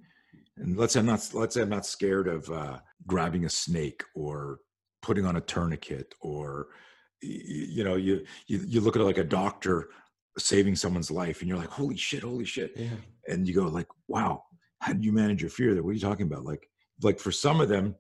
[0.57, 4.03] and let's say I'm not let's say I'm not scared of uh, grabbing a snake
[4.15, 4.59] or
[5.03, 6.69] putting on a tourniquet or
[7.23, 9.89] you know you, you you look at it like a doctor
[10.39, 12.73] saving someone's life and you're like holy shit holy shit.
[12.77, 12.89] Yeah.
[13.29, 14.43] and you go like wow
[14.81, 15.83] how do you manage your fear there?
[15.83, 16.45] What are you talking about?
[16.45, 16.69] Like
[17.03, 17.95] like for some of them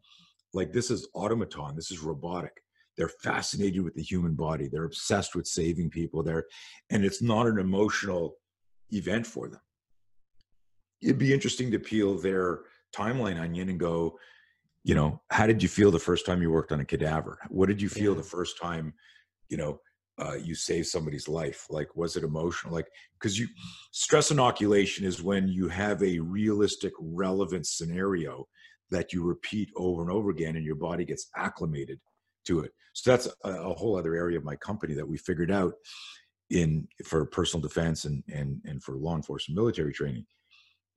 [0.53, 2.63] like this is automaton this is robotic.
[2.97, 4.69] They're fascinated with the human body.
[4.69, 6.47] They're obsessed with saving people there
[6.91, 8.37] and it's not an emotional
[8.91, 9.61] event for them.
[11.03, 12.61] It'd be interesting to peel their
[12.95, 14.19] timeline onion and go
[14.85, 17.39] you know how did you feel the first time you worked on a cadaver?
[17.49, 18.19] What did you feel yeah.
[18.19, 18.95] the first time
[19.49, 19.81] you know
[20.19, 23.47] uh, you save somebody's life like was it emotional like because you
[23.93, 28.47] stress inoculation is when you have a realistic relevant scenario
[28.91, 31.99] that you repeat over and over again and your body gets acclimated
[32.47, 32.73] to it.
[32.93, 35.75] So that's a, a, whole other area of my company that we figured out
[36.51, 40.25] in for personal defense and and and for law enforcement military training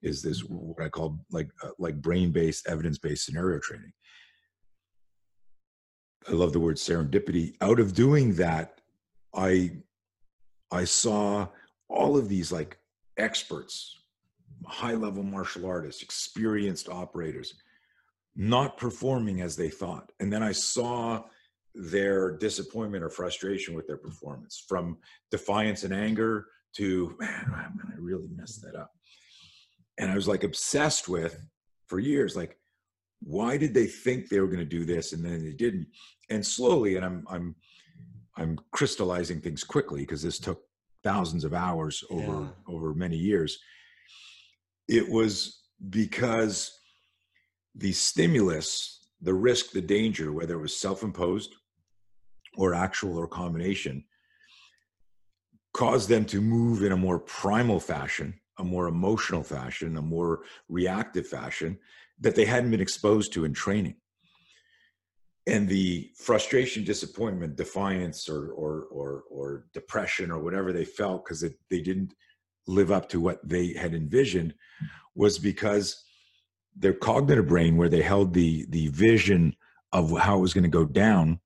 [0.03, 0.53] is this mm-hmm.
[0.53, 3.91] what I call like uh, like brain based evidence based scenario training.
[6.27, 7.55] I love the word serendipity.
[7.61, 8.78] Out of doing that,
[9.33, 9.71] I
[10.71, 11.47] I saw
[11.89, 12.77] all of these like
[13.17, 13.95] experts,
[14.65, 17.55] high level martial artists, experienced operators,
[18.35, 20.11] not performing as they thought.
[20.19, 21.23] And then I saw
[21.73, 24.97] their disappointment or frustration with their performance from
[25.31, 28.91] defiance and anger to man i really messed that up
[29.99, 31.39] and i was like obsessed with
[31.87, 32.59] for years like
[33.21, 35.87] why did they think they were going to do this and then they didn't?
[36.29, 37.55] And slowly, and I'm I'm
[38.39, 40.61] I'm crystallizing things quickly because this took
[41.03, 42.73] thousands of hours over yeah.
[42.73, 43.59] over many years.
[44.87, 46.79] It was because
[47.75, 51.53] the stimulus, the risk, the danger, whether it was self-imposed
[52.57, 54.03] or actual or combination,
[55.73, 60.39] caused them to move in a more primal fashion, a more emotional fashion, a more
[60.67, 61.77] reactive fashion
[62.19, 63.95] that they hadn't been exposed to in training.
[65.49, 71.41] And the frustration, disappointment, defiance, or or or, or depression, or whatever they felt because
[71.41, 72.13] they didn't
[72.67, 74.53] live up to what they had envisioned,
[75.15, 76.03] was because
[76.75, 79.55] their cognitive brain, where they held the the vision
[79.91, 81.39] of how it was going to go down,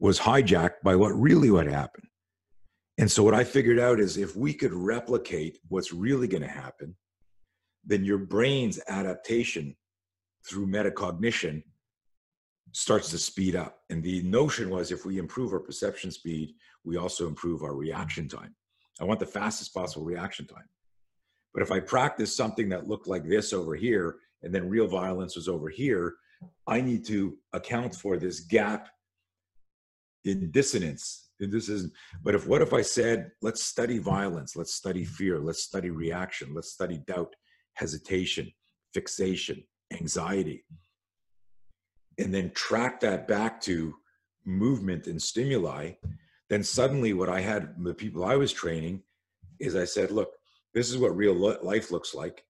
[0.00, 2.02] was hijacked by what really would happen.
[2.98, 6.48] And so what I figured out is if we could replicate what's really going to
[6.48, 6.96] happen,
[7.84, 9.76] then your brain's adaptation
[10.44, 11.62] through metacognition
[12.72, 13.80] starts to speed up.
[13.90, 16.54] And the notion was if we improve our perception speed,
[16.84, 18.54] we also improve our reaction time.
[19.00, 20.68] I want the fastest possible reaction time.
[21.54, 25.34] But if I practice something that looked like this over here, and then real violence
[25.34, 26.14] was over here,
[26.66, 28.88] I need to account for this gap
[30.24, 31.90] in dissonance this is
[32.22, 36.52] but if what if i said let's study violence let's study fear let's study reaction
[36.52, 37.32] let's study doubt
[37.74, 38.50] hesitation
[38.92, 40.64] fixation anxiety
[42.18, 43.94] and then track that back to
[44.44, 45.90] movement and stimuli
[46.48, 49.02] then suddenly what i had the people i was training
[49.60, 50.30] is i said look
[50.74, 52.44] this is what real life looks like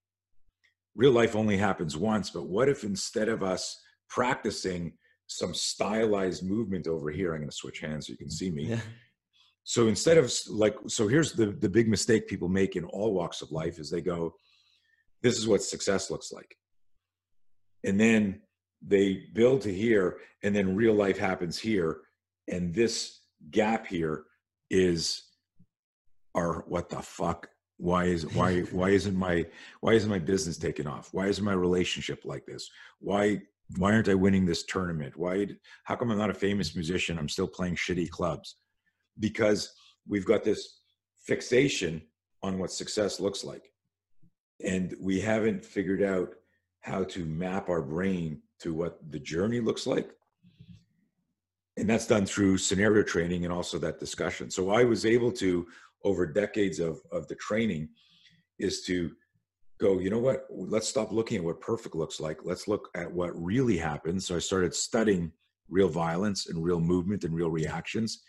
[0.95, 4.93] real life only happens once but what if instead of us practicing
[5.29, 7.33] some stylized movement over here.
[7.33, 8.65] I'm going to switch hands so you can see me.
[8.65, 8.81] Yeah.
[9.63, 13.41] So instead of like, so here's the the big mistake people make in all walks
[13.41, 14.33] of life is they go,
[15.21, 16.55] "This is what success looks like,"
[17.83, 18.41] and then
[18.81, 22.01] they build to here, and then real life happens here,
[22.47, 24.25] and this gap here
[24.69, 25.23] is
[26.35, 29.43] our what the fuck why is why why isn't my
[29.79, 33.41] why isn't my business taking off why isn't my relationship like this why
[33.77, 35.15] why aren't I winning this tournament?
[35.15, 35.47] Why,
[35.83, 37.19] how come I'm not a famous musician?
[37.19, 38.57] I'm still playing shitty clubs
[39.19, 39.73] because
[40.07, 40.79] we've got this
[41.25, 42.01] fixation
[42.41, 43.71] on what success looks like.
[44.65, 46.33] And we haven't figured out
[46.81, 50.11] how to map our brain to what the journey looks like.
[51.77, 54.51] And that's done through scenario training and also that discussion.
[54.51, 55.65] So I was able to,
[56.03, 57.89] over decades of, of the training,
[58.57, 59.11] is to
[59.79, 62.39] go, you know what, let's stop looking at what perfect looks like.
[62.43, 64.27] Let's look at what really happens.
[64.27, 65.31] So I started studying
[65.69, 68.23] real violence and real movement and real reactions.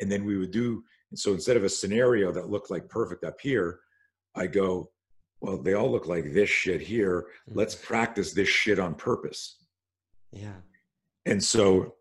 [0.00, 0.84] And then we would do,
[1.14, 3.80] so instead of a scenario that looked like perfect up here,
[4.34, 4.90] I go,
[5.40, 7.26] well, they all look like this shit here.
[7.46, 7.82] Let's mm.
[7.82, 9.56] practice this shit on purpose.
[10.32, 10.56] Yeah.
[11.26, 11.94] And so,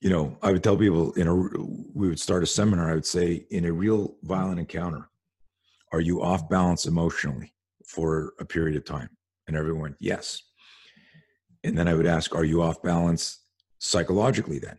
[0.00, 2.90] you know, I would tell people in a, we would start a seminar.
[2.90, 5.08] I would say, in a real violent encounter,
[5.92, 7.54] are you off balance emotionally?
[7.86, 9.10] for a period of time?
[9.46, 10.42] And everyone yes.
[11.62, 13.40] And then I would ask, are you off balance
[13.78, 14.78] psychologically then?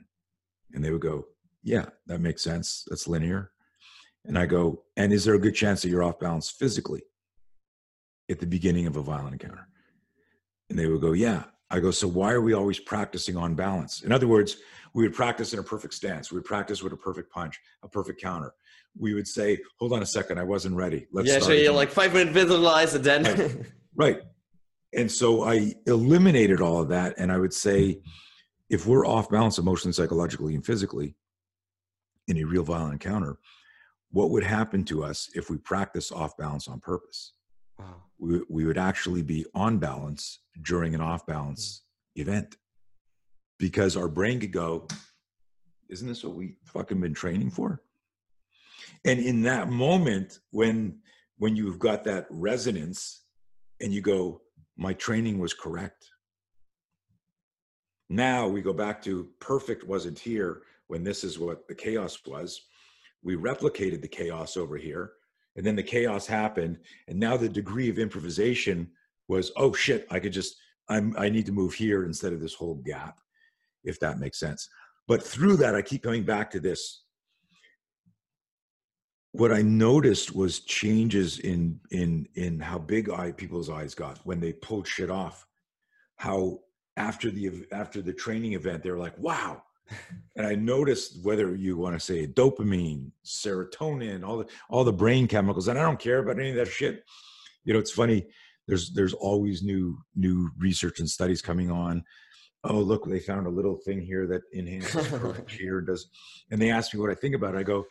[0.73, 1.25] And they would go,
[1.63, 2.84] yeah, that makes sense.
[2.88, 3.51] That's linear.
[4.25, 7.04] And I go, and is there a good chance that you're off balance physically
[8.29, 9.67] at the beginning of a violent encounter?
[10.69, 11.43] And they would go, yeah.
[11.71, 14.03] I go, so why are we always practicing on balance?
[14.03, 14.57] In other words,
[14.93, 16.31] we would practice in a perfect stance.
[16.31, 18.53] We would practice with a perfect punch, a perfect counter
[18.97, 21.91] we would say, "Hold on a second, I wasn't ready." Let's yeah, so you're like
[21.91, 23.65] five minute visualize and then right.
[23.95, 24.21] right.
[24.93, 28.01] And so I eliminated all of that, and I would say,
[28.69, 31.15] if we're off balance emotionally, psychologically, and physically
[32.27, 33.38] in a real violent encounter,
[34.11, 37.33] what would happen to us if we practice off balance on purpose?
[37.77, 38.03] Wow.
[38.17, 41.83] We, we would actually be on balance during an off balance
[42.17, 42.29] mm-hmm.
[42.29, 42.57] event
[43.57, 44.88] because our brain could go,
[45.89, 47.81] Isn't this what we fucking been training for?
[49.05, 50.97] and in that moment when
[51.38, 53.23] when you've got that resonance
[53.81, 54.41] and you go
[54.77, 56.09] my training was correct
[58.09, 62.61] now we go back to perfect wasn't here when this is what the chaos was
[63.23, 65.13] we replicated the chaos over here
[65.56, 68.89] and then the chaos happened and now the degree of improvisation
[69.28, 70.56] was oh shit i could just
[70.89, 73.20] i'm i need to move here instead of this whole gap
[73.84, 74.70] if that makes sense
[75.08, 77.06] but through that i keep coming back to this
[79.36, 84.39] what I noticed was changes in in in how big eye people's eyes got when
[84.39, 85.45] they pulled shit off.
[86.16, 86.60] How
[86.95, 89.64] after the after the training event, they were like, "Wow!"
[90.36, 95.27] and I noticed whether you want to say dopamine, serotonin, all the all the brain
[95.27, 97.03] chemicals, and I don't care about any of that shit.
[97.63, 98.27] You know, it's funny.
[98.67, 102.03] there's there's always new new research and studies coming on
[102.65, 105.07] oh look they found a little thing here that enhances
[105.49, 106.07] here does
[106.51, 107.86] and they ask me what i think about it i go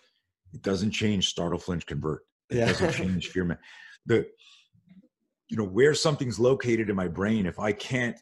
[0.52, 2.66] it doesn't change startle flinch convert it yeah.
[2.66, 3.58] doesn't change fear Man.
[4.06, 4.26] the
[5.48, 8.18] you know where something's located in my brain if i can't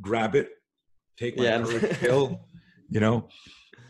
[0.00, 0.50] grab it
[1.18, 1.62] take my yeah.
[1.62, 2.46] courage pill
[2.92, 3.28] you know?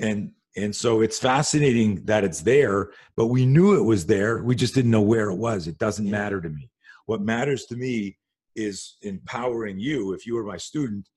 [0.00, 4.42] And and so it's fascinating that it's there but we knew it was there.
[4.42, 5.66] We just didn't know where it was.
[5.66, 6.70] It doesn't matter to me.
[7.06, 8.18] What matters to me
[8.54, 10.12] is empowering you.
[10.12, 11.08] If you were my student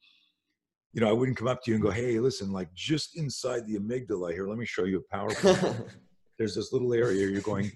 [0.95, 3.67] you know i wouldn't come up to you and go hey listen like just inside
[3.67, 5.29] the amygdala here let me show you a power
[6.39, 7.69] there's this little area you're going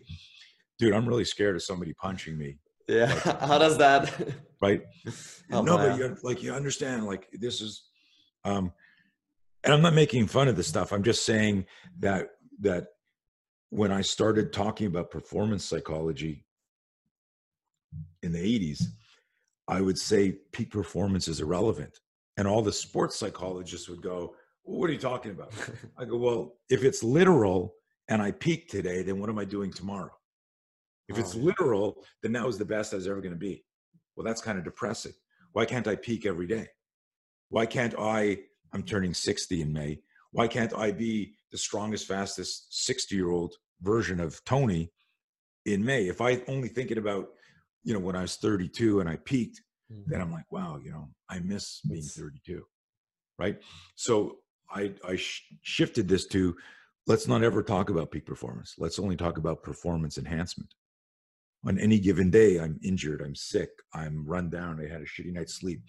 [0.80, 2.58] dude i'm really scared of somebody punching me.
[2.88, 3.14] Yeah.
[3.26, 4.12] Like, how does that
[4.62, 4.82] right?
[5.52, 7.84] Oh, no but you're like you understand like this is
[8.46, 8.72] um
[9.64, 10.92] and i'm not making fun of the stuff.
[10.92, 11.66] I'm just saying
[12.00, 12.28] that
[12.62, 12.88] that
[13.70, 16.46] when i started talking about performance psychology
[18.24, 18.84] in the 80s
[19.68, 22.00] i would say peak performance is irrelevant.
[22.38, 25.54] And all the sports psychologists would go well, what are you talking about?
[25.98, 27.76] I go well if it's literal
[28.08, 30.12] and i peak today then what am i doing tomorrow?
[31.08, 31.40] If it's oh.
[31.40, 33.64] literal then that was the best i was ever going to be.
[34.16, 35.14] Well that's kind of depressing.
[35.54, 36.68] Why can't i peak every day?
[37.50, 38.38] Why can't i
[38.74, 40.00] I'm turning 60 in May.
[40.32, 44.92] Why can't I be the strongest, fastest 60 year old version of Tony
[45.66, 46.08] in May?
[46.08, 47.30] If I only thinking about,
[47.84, 49.62] you know, when I was 32 and I peaked,
[49.92, 50.12] mm-hmm.
[50.12, 52.64] then I'm like, wow, you know, I miss being 32.
[53.38, 53.60] Right.
[53.96, 54.38] So
[54.70, 56.56] I, I sh- shifted this to
[57.08, 58.76] let's not ever talk about peak performance.
[58.78, 60.74] Let's only talk about performance enhancement.
[61.66, 65.34] On any given day, I'm injured, I'm sick, I'm run down, I had a shitty
[65.34, 65.82] night's sleep.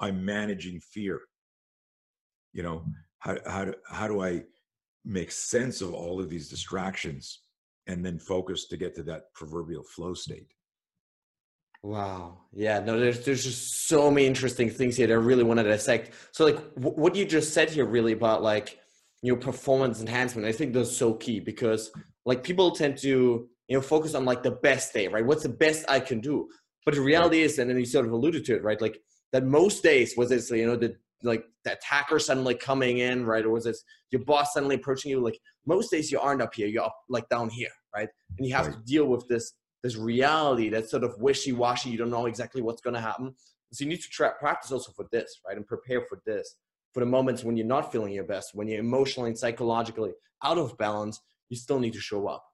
[0.00, 1.20] I'm managing fear
[2.52, 2.84] you know
[3.18, 4.42] how how do, how do i
[5.04, 7.40] make sense of all of these distractions
[7.86, 10.46] and then focus to get to that proverbial flow state?
[11.82, 12.42] Wow.
[12.52, 15.64] Yeah no there's there's just so many interesting things here that i really want to
[15.64, 16.12] dissect.
[16.30, 18.78] So like w- what you just said here really about like
[19.20, 21.90] you know performance enhancement i think that's so key because
[22.24, 25.26] like people tend to you know focus on like the best day right?
[25.26, 26.48] What's the best i can do?
[26.84, 28.80] But the reality is and then you sort of alluded to it right?
[28.80, 29.00] Like
[29.32, 33.44] that most days was this you know the like the attacker suddenly coming in, right?
[33.44, 35.20] Or was this your boss suddenly approaching you?
[35.20, 38.08] Like most days you aren't up here, you're up like down here, right?
[38.38, 38.74] And you have right.
[38.74, 39.52] to deal with this
[39.82, 41.90] this reality that's sort of wishy-washy.
[41.90, 43.34] You don't know exactly what's going to happen.
[43.72, 45.56] So you need to tra- practice also for this, right?
[45.56, 46.56] And prepare for this,
[46.94, 50.12] for the moments when you're not feeling your best, when you're emotionally and psychologically
[50.44, 51.20] out of balance.
[51.48, 52.44] You still need to show up.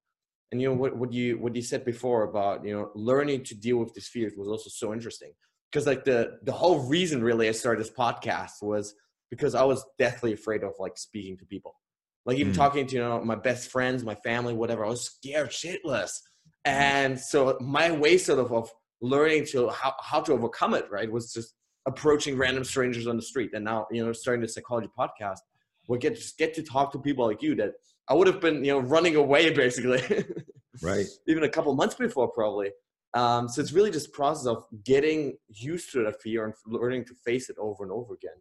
[0.50, 3.54] And you know what, what you what you said before about you know learning to
[3.54, 5.32] deal with these fears was also so interesting
[5.70, 8.94] because like the the whole reason really I started this podcast was
[9.30, 11.74] because I was deathly afraid of like speaking to people,
[12.24, 12.56] like even mm.
[12.56, 14.84] talking to you know my best friends, my family, whatever.
[14.84, 16.10] I was scared shitless, mm.
[16.64, 21.10] and so my way sort of of learning to how how to overcome it right
[21.10, 21.54] was just
[21.86, 25.38] approaching random strangers on the street, and now you know starting the psychology podcast,
[25.88, 27.72] we get to get to talk to people like you that
[28.08, 30.02] I would have been you know running away basically,
[30.82, 31.06] right?
[31.26, 32.70] even a couple months before probably.
[33.14, 37.14] Um, so it's really just process of getting used to that fear and learning to
[37.24, 38.36] face it over and over again.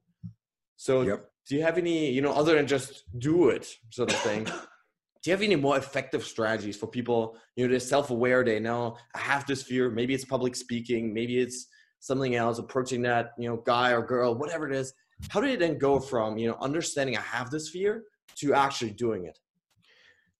[0.76, 1.30] So yep.
[1.48, 4.44] do you have any, you know, other than just do it sort of thing?
[5.24, 8.98] do you have any more effective strategies for people, you know, they're self-aware, they know
[9.16, 11.68] I have this fear, maybe it's public speaking, maybe it's
[12.00, 14.94] something else, approaching that, you know, guy or girl, whatever it is.
[15.30, 18.04] How do you then go from, you know, understanding I have this fear
[18.38, 19.38] to actually doing it?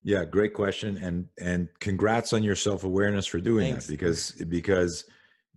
[0.08, 3.88] Yeah, great question, and and congrats on your self awareness for doing Thanks.
[3.88, 5.04] that because because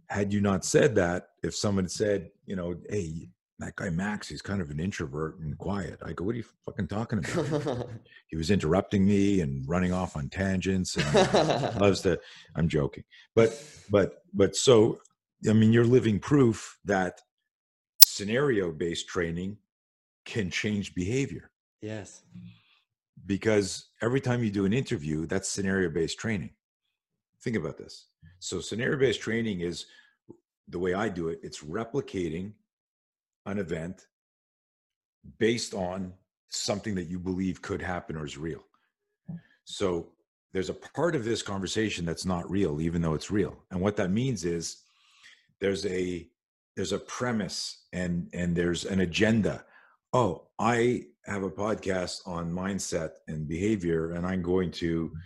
[0.08, 3.30] had you not said that, if someone said, you know, hey,
[3.60, 6.00] that guy Max, he's kind of an introvert and quiet.
[6.04, 7.90] I go, what are you fucking talking about?
[8.26, 11.14] he was interrupting me and running off on tangents and
[11.80, 12.18] loves to.
[12.56, 13.04] I'm joking,
[13.36, 13.56] but
[13.88, 14.98] but but so
[15.48, 17.20] I mean, you're living proof that
[17.98, 19.58] scenario based training
[20.24, 21.52] can change behavior.
[21.82, 22.24] Yes
[23.26, 26.50] because every time you do an interview, that's scenario based training.
[27.42, 28.06] Think about this.
[28.38, 29.86] So, scenario based training is
[30.68, 32.52] the way I do it, it's replicating
[33.46, 34.06] an event
[35.38, 36.12] based on
[36.48, 38.64] something that you believe could happen or is real.
[39.64, 40.12] So,
[40.52, 43.96] there's a part of this conversation that's not real even though it's real and what
[43.96, 44.82] that means is
[45.60, 46.26] there's a
[46.76, 49.64] there's a premise and and there's an agenda
[50.12, 55.16] oh i have a podcast on mindset and behavior, and I'm going to mm-hmm.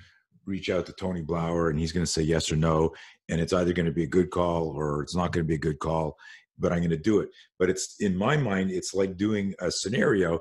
[0.44, 2.92] reach out to Tony Blauer, and he's going to say yes or no,
[3.28, 5.54] and it's either going to be a good call or it's not going to be
[5.54, 6.16] a good call,
[6.58, 7.30] but I'm going to do it.
[7.58, 10.40] But it's in my mind, it's like doing a scenario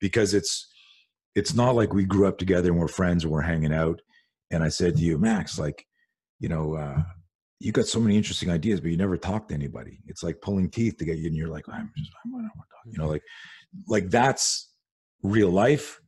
[0.00, 0.68] because it's
[1.34, 4.00] it's not like we grew up together and we're friends and we're hanging out.
[4.50, 5.86] And I said to you, Max, like,
[6.40, 7.00] you know, uh, mm-hmm.
[7.60, 10.00] you got so many interesting ideas, but you never talk to anybody.
[10.06, 12.46] It's like pulling teeth to get you, and you're like, I'm just, I don't want
[12.46, 12.66] to talk.
[12.86, 13.12] You know, mm-hmm.
[13.12, 13.22] like,
[13.86, 14.70] like that's
[15.22, 16.00] real life.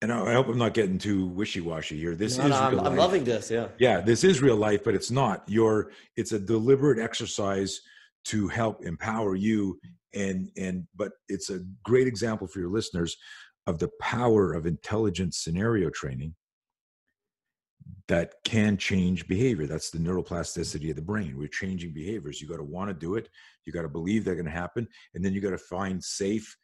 [0.00, 2.16] And I, I hope I'm not getting too wishy-washy here.
[2.16, 3.50] This No, is no, I'm, I'm loving this.
[3.50, 3.68] Yeah.
[3.78, 5.48] Yeah, this is real life, but it's not.
[5.48, 7.80] Your it's a deliberate exercise
[8.24, 9.78] to help empower you
[10.14, 13.16] and and but it's a great example for your listeners
[13.66, 16.34] of the power of intelligent scenario training
[18.08, 19.66] that can change behavior.
[19.66, 21.36] That's the neuroplasticity of the brain.
[21.36, 22.40] We're changing behaviors.
[22.40, 23.28] You got to want to do it.
[23.64, 26.56] You got to believe they're going to happen, and then you got to find safe,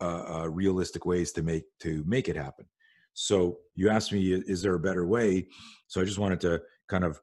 [0.00, 2.66] uh, uh, realistic ways to make to make it happen.
[3.14, 5.46] So you asked me, is there a better way?
[5.86, 7.20] So I just wanted to kind of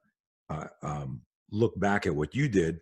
[0.50, 2.80] uh, um, look back at what you did,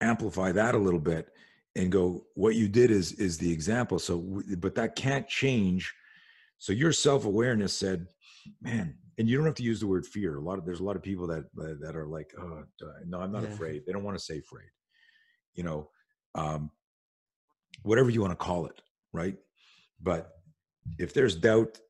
[0.00, 1.28] amplify that a little bit,
[1.74, 3.98] and go, what you did is is the example.
[3.98, 5.92] So, but that can't change.
[6.58, 8.06] So your self awareness said,
[8.60, 10.36] man, and you don't have to use the word fear.
[10.36, 12.86] A lot of there's a lot of people that that that are like, oh, uh,
[13.06, 13.48] no, I'm not Yeah.
[13.48, 13.84] afraid.
[13.86, 14.68] They don't want to say afraid.
[15.54, 15.90] You know,
[16.34, 16.70] um,
[17.82, 18.80] whatever you want to call it,
[19.12, 19.36] right?
[20.02, 20.32] But
[20.98, 21.80] if there's doubt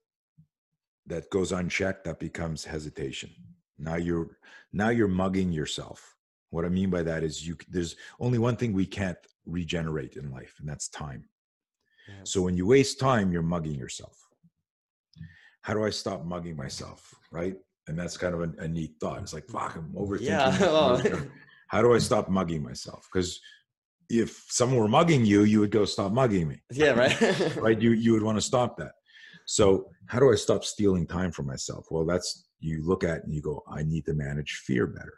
[1.07, 3.31] that goes unchecked, that becomes hesitation.
[3.79, 4.39] Now you're
[4.73, 6.15] now you're mugging yourself.
[6.51, 10.31] What I mean by that is you there's only one thing we can't regenerate in
[10.31, 11.29] life, and that's time.
[12.23, 14.17] So when you waste time, you're mugging yourself.
[15.67, 17.13] How do I stop mugging myself?
[17.33, 17.57] Right.
[17.89, 19.21] And that's kind of a, a neat thought.
[19.21, 20.21] It's like, fuck, I'm overthinking.
[20.23, 20.57] Yeah.
[20.61, 21.03] well,
[21.67, 23.09] How do I stop mugging myself?
[23.13, 23.41] Because
[24.09, 26.63] if someone were mugging you, you would go, stop mugging me.
[26.71, 26.93] yeah.
[26.93, 27.57] Right.
[27.57, 27.83] Right.
[27.83, 28.93] You you would want to stop that.
[29.47, 31.87] So how do I stop stealing time from myself?
[31.91, 35.15] Well, that's you look at and you go, I need to manage fear better.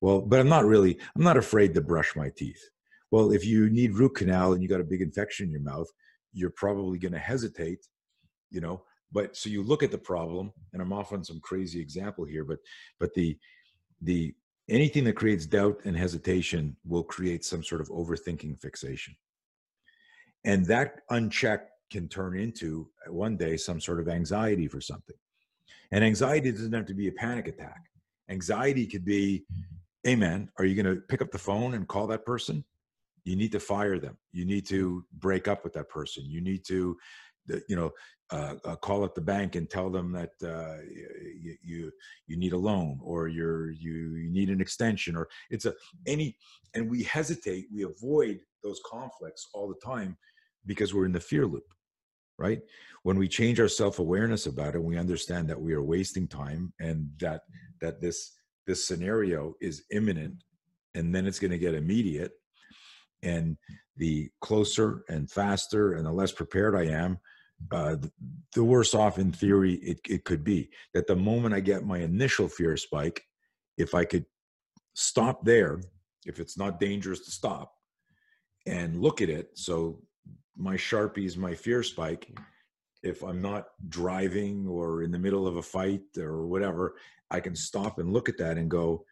[0.00, 2.62] Well, but I'm not really, I'm not afraid to brush my teeth.
[3.10, 5.88] Well, if you need root canal and you got a big infection in your mouth,
[6.32, 7.80] you're probably going to hesitate,
[8.50, 8.82] you know.
[9.12, 12.44] But so you look at the problem, and I'm off on some crazy example here,
[12.44, 12.58] but
[13.00, 13.38] but the
[14.02, 14.34] the
[14.68, 19.16] anything that creates doubt and hesitation will create some sort of overthinking fixation.
[20.44, 25.16] And that unchecked can turn into uh, one day some sort of anxiety for something.
[25.90, 27.80] And anxiety doesn't have to be a panic attack.
[28.28, 29.44] Anxiety could be,
[30.02, 32.62] hey man, are you going to pick up the phone and call that person?
[33.24, 34.18] You need to fire them.
[34.32, 36.24] You need to break up with that person.
[36.26, 36.96] You need to,
[37.68, 37.90] you know,
[38.30, 40.82] uh, uh, call up the bank and tell them that uh,
[41.40, 41.92] you, you
[42.26, 45.74] you need a loan or you're you, you need an extension or it's a
[46.06, 46.36] any
[46.74, 50.16] and we hesitate we avoid those conflicts all the time
[50.66, 51.64] because we're in the fear loop
[52.38, 52.60] right?
[53.02, 57.08] When we change our self-awareness about it we understand that we are wasting time and
[57.20, 57.42] that
[57.80, 58.32] that this
[58.66, 60.34] this scenario is imminent
[60.94, 62.32] and then it's going to get immediate
[63.22, 63.56] and
[63.96, 67.18] the closer and faster and the less prepared i am
[67.72, 67.96] uh,
[68.54, 71.98] the worse off in theory it, it could be that the moment i get my
[71.98, 73.24] initial fear spike
[73.76, 74.24] if i could
[74.94, 75.80] stop there
[76.26, 77.74] if it's not dangerous to stop
[78.66, 80.00] and look at it so
[80.56, 82.32] my sharpie is my fear spike
[83.02, 86.94] if i'm not driving or in the middle of a fight or whatever
[87.30, 89.04] i can stop and look at that and go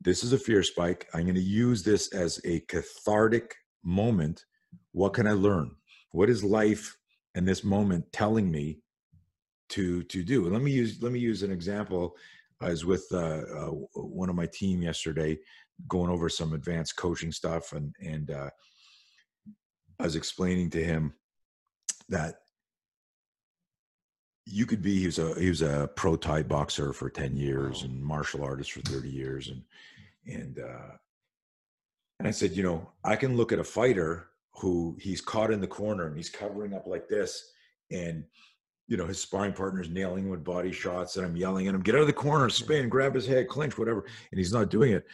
[0.00, 1.08] this is a fear spike.
[1.12, 3.54] I'm going to use this as a cathartic
[3.84, 4.44] moment.
[4.92, 5.72] What can i learn?
[6.12, 6.96] What is life
[7.34, 8.80] and this moment telling me
[9.70, 12.16] to to do and let me use let me use an example.
[12.62, 15.38] I was with uh, uh, one of my team yesterday
[15.88, 18.50] going over some advanced coaching stuff and and uh,
[19.98, 21.14] i was explaining to him
[22.08, 22.36] that
[24.46, 27.82] you could be he was a he was a pro Thai boxer for 10 years
[27.82, 29.62] and martial artist for 30 years and
[30.26, 30.96] and uh
[32.18, 35.60] and i said you know i can look at a fighter who he's caught in
[35.60, 37.52] the corner and he's covering up like this
[37.90, 38.24] and
[38.88, 41.80] you know his sparring partner's nailing him with body shots and i'm yelling at him
[41.80, 44.92] get out of the corner spin grab his head clinch whatever and he's not doing
[44.92, 45.04] it.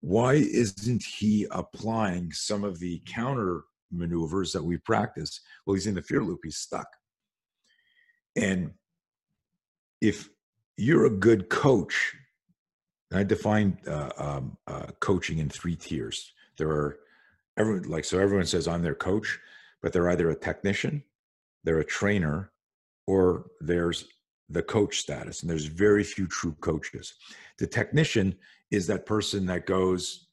[0.00, 5.40] Why isn't he applying some of the counter maneuvers that we practice?
[5.64, 6.86] Well he's in the fear loop he's stuck.
[8.36, 8.72] And
[10.02, 10.28] if
[10.76, 12.14] you're a good coach,
[13.12, 16.32] I define uh, um, uh, coaching in three tiers.
[16.58, 16.98] There are
[17.58, 19.38] everyone like so everyone says I'm their coach,
[19.82, 21.02] but they're either a technician,
[21.64, 22.52] they're a trainer,
[23.06, 24.06] or there's
[24.48, 25.42] the coach status.
[25.42, 27.14] And there's very few true coaches.
[27.58, 28.36] The technician
[28.70, 30.28] is that person that goes,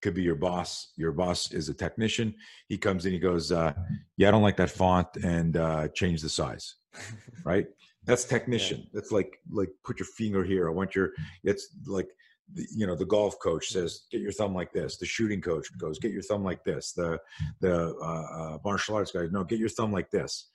[0.00, 0.92] could be your boss.
[0.96, 2.34] Your boss is a technician.
[2.68, 3.72] He comes in, he goes, uh,
[4.16, 6.76] "Yeah, I don't like that font, and uh, change the size."
[7.44, 7.66] right
[8.04, 11.12] that's technician that's like like put your finger here i want your
[11.44, 12.08] it's like
[12.54, 14.96] you know the golf coach says get your thumb like this.
[14.96, 16.92] The shooting coach goes get your thumb like this.
[16.92, 17.18] The
[17.60, 20.50] the uh, uh, martial arts guy no get your thumb like this.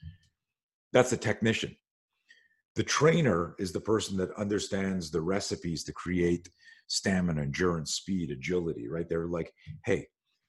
[0.92, 1.76] That's a technician.
[2.76, 6.50] The trainer is the person that understands the recipes to create
[6.88, 9.08] stamina endurance speed agility right?
[9.08, 9.54] They're like
[9.86, 10.08] hey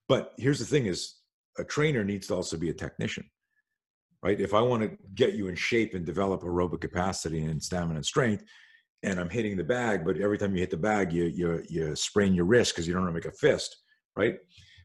[0.09, 1.17] but here's the thing is
[1.59, 3.25] a trainer needs to also be a technician
[4.23, 4.41] right?
[4.41, 8.07] If i want to get you in shape and develop aerobic capacity and stamina and
[8.07, 8.45] strength
[9.05, 11.95] and i'm hitting the bag but every time you hit the bag you you you
[11.95, 13.77] sprain your wrist because you don't want to make a fist
[14.17, 14.37] right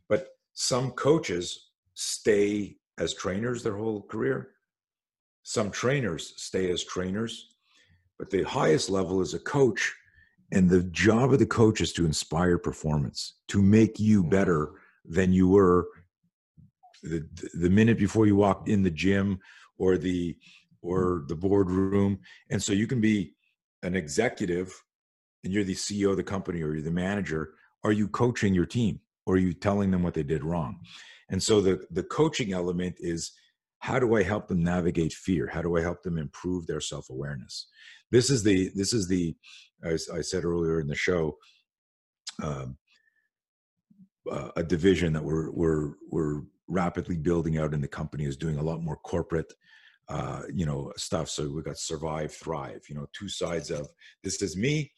[0.08, 4.52] but some coaches stay as trainers their whole career
[5.50, 7.56] some trainers stay as trainers,
[8.20, 9.96] but the highest level is a coach.
[10.52, 14.30] And the job of the coach is to inspire performance, to make you mm.
[14.30, 14.74] better
[15.06, 15.88] than you were
[17.02, 19.40] the, the minute before you walked in the gym
[19.80, 20.38] or the
[20.84, 22.20] or the boardroom.
[22.52, 23.34] And so you can be
[23.84, 24.74] an executive
[25.44, 27.52] and you're the CEO of the company or you're the manager.
[27.84, 30.80] Are you coaching your team or are you telling them what they did wrong?
[31.30, 33.32] And so the the coaching element is
[33.80, 37.68] how do i help them navigate fear how do i help them improve their self-awareness
[38.12, 39.36] this is the this is the
[39.84, 41.38] as i said earlier in the show
[42.44, 42.78] um,
[44.32, 48.58] uh, a division that we're we're we're rapidly building out in the company is doing
[48.58, 49.52] a lot more corporate
[50.10, 53.88] uh, you know stuff so we got survive thrive you know two sides of
[54.24, 54.92] this is me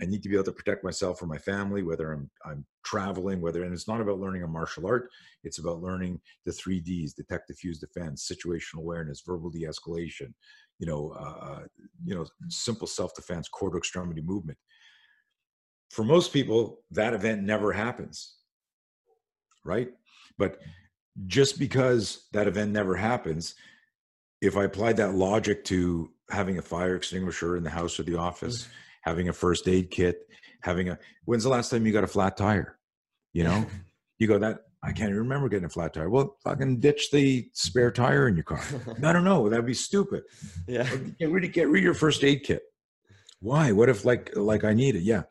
[0.00, 3.40] I need to be able to protect myself or my family, whether I'm I'm traveling,
[3.40, 5.08] whether and it's not about learning a martial art.
[5.44, 10.32] It's about learning the three Ds: detect, diffuse, defense, situational awareness, verbal de-escalation.
[10.78, 11.60] You know, uh, uh
[12.04, 14.58] you know, simple self-defense, to extremity movement.
[15.90, 18.38] For most people, that event never happens,
[19.64, 19.90] right?
[20.38, 20.58] But
[21.26, 23.54] just because that event never happens,
[24.46, 28.18] if I applied that logic to having a fire extinguisher in the house or the
[28.18, 28.62] office.
[28.62, 28.72] Mm-hmm
[29.04, 30.26] having a first aid kit,
[30.62, 32.78] having a when's the last time you got a flat tire?
[33.32, 33.66] You know,
[34.18, 36.10] you go that I can't even remember getting a flat tire.
[36.10, 38.62] Well, fucking ditch the spare tire in your car.
[39.02, 39.48] I don't know.
[39.48, 40.24] That'd be stupid.
[40.66, 40.88] Yeah.
[41.18, 42.62] Get rid of get rid of your first aid kit.
[43.40, 43.72] Why?
[43.72, 45.02] What if like like I need it?
[45.02, 45.22] Yeah.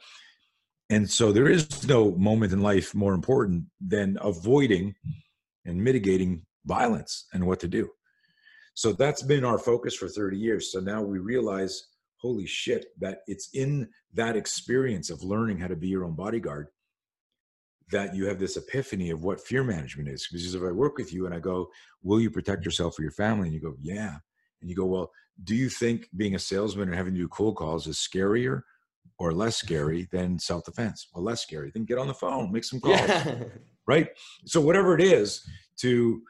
[0.90, 4.94] And so there is no moment in life more important than avoiding
[5.66, 7.90] and mitigating violence and what to do.
[8.74, 10.72] So that's been our focus for 30 years.
[10.72, 11.88] So now we realize
[12.24, 16.68] holy shit, that it's in that experience of learning how to be your own bodyguard
[17.92, 20.28] that you have this epiphany of what fear management is.
[20.32, 21.68] Because if I work with you and I go,
[22.02, 23.48] Will you protect yourself or your family?
[23.48, 24.16] And you go, Yeah.
[24.62, 25.12] And you go, Well,
[25.44, 28.62] do you think being a salesman and having to do cold calls is scarier
[29.20, 31.10] or less scary than self defense?
[31.14, 31.72] Well, less scary.
[31.74, 33.00] Then get on the phone, make some calls.
[33.00, 33.44] Yeah.
[33.86, 34.08] Right?
[34.46, 35.46] So, whatever it is
[35.80, 36.22] to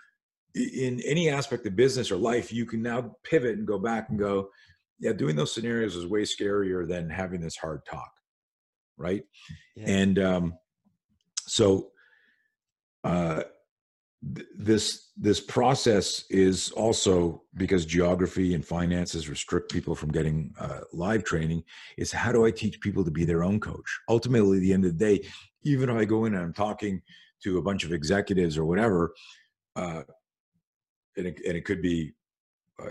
[0.55, 4.19] in any aspect of business or life, you can now pivot and go back and
[4.19, 4.49] go,
[4.99, 8.11] yeah, doing those scenarios is way scarier than having this hard talk,
[8.97, 9.23] right?
[9.75, 9.89] Yeah.
[9.89, 10.53] And um,
[11.47, 11.91] so
[13.03, 13.43] uh,
[14.35, 20.81] th- this this process is also because geography and finances restrict people from getting uh,
[20.93, 21.63] live training.
[21.97, 23.99] Is how do I teach people to be their own coach?
[24.07, 25.27] Ultimately, at the end of the day,
[25.63, 27.01] even if I go in and I'm talking
[27.43, 29.13] to a bunch of executives or whatever,
[29.75, 30.03] uh,
[31.17, 32.13] and, it, and it could be
[32.79, 32.89] a,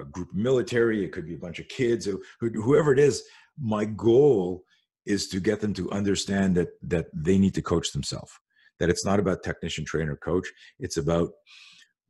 [0.00, 2.08] a group military, it could be a bunch of kids,
[2.40, 3.22] whoever it is.
[3.58, 4.64] My goal
[5.04, 8.32] is to get them to understand that that they need to coach themselves.
[8.78, 10.48] That it's not about technician, trainer, coach.
[10.78, 11.30] It's about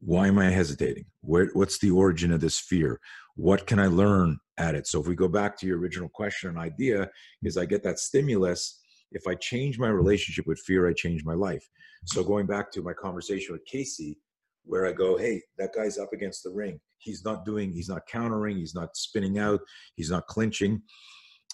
[0.01, 1.07] why am I hesitating?
[1.21, 3.01] Where, what's the origin of this fear?
[3.37, 4.87] What can I learn at it?
[4.87, 7.09] So if we go back to your original question and idea,
[7.43, 8.81] is I get that stimulus.
[9.13, 11.67] If I change my relationship with fear, I change my life.
[12.05, 14.19] So going back to my conversation with Casey,
[14.67, 16.81] where I go, hey, that guy's up against the ring.
[16.99, 19.61] He's not doing, he's not countering, he's not spinning out,
[19.95, 20.83] he's not clinching,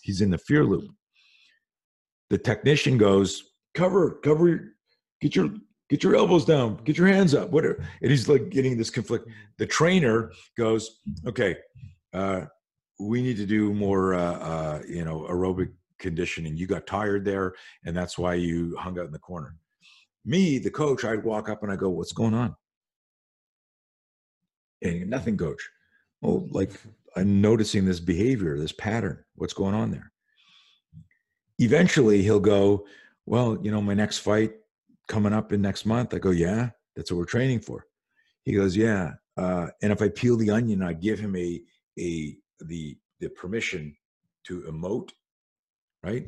[0.03, 0.91] he's in the fear loop.
[2.31, 3.43] The technician goes,
[3.75, 4.75] cover, cover,
[5.21, 5.51] get your
[5.91, 7.85] get your elbows down, get your hands up, whatever.
[8.01, 9.29] And he's like getting this conflict.
[9.59, 11.57] The trainer goes, okay,
[12.15, 12.47] uh,
[12.99, 16.57] we need to do more, uh, uh, you know, aerobic conditioning.
[16.57, 17.55] You got tired there,
[17.85, 19.57] and that's why you hung out in the corner.
[20.25, 22.55] Me, the coach, I'd walk up and I go, what's going on?
[24.83, 25.69] And nothing coach.
[26.21, 26.73] Well like
[27.17, 29.25] i'm noticing this behavior this pattern.
[29.35, 30.13] What's going on there?
[31.59, 32.87] Eventually he'll go
[33.27, 34.53] well you know my next fight
[35.09, 36.15] coming up in next month.
[36.15, 37.87] I go yeah that's what we're training for.
[38.45, 41.63] He goes yeah uh, and if i peel the onion i give him a
[41.99, 43.97] a the the permission
[44.45, 45.11] to emote
[46.03, 46.27] right?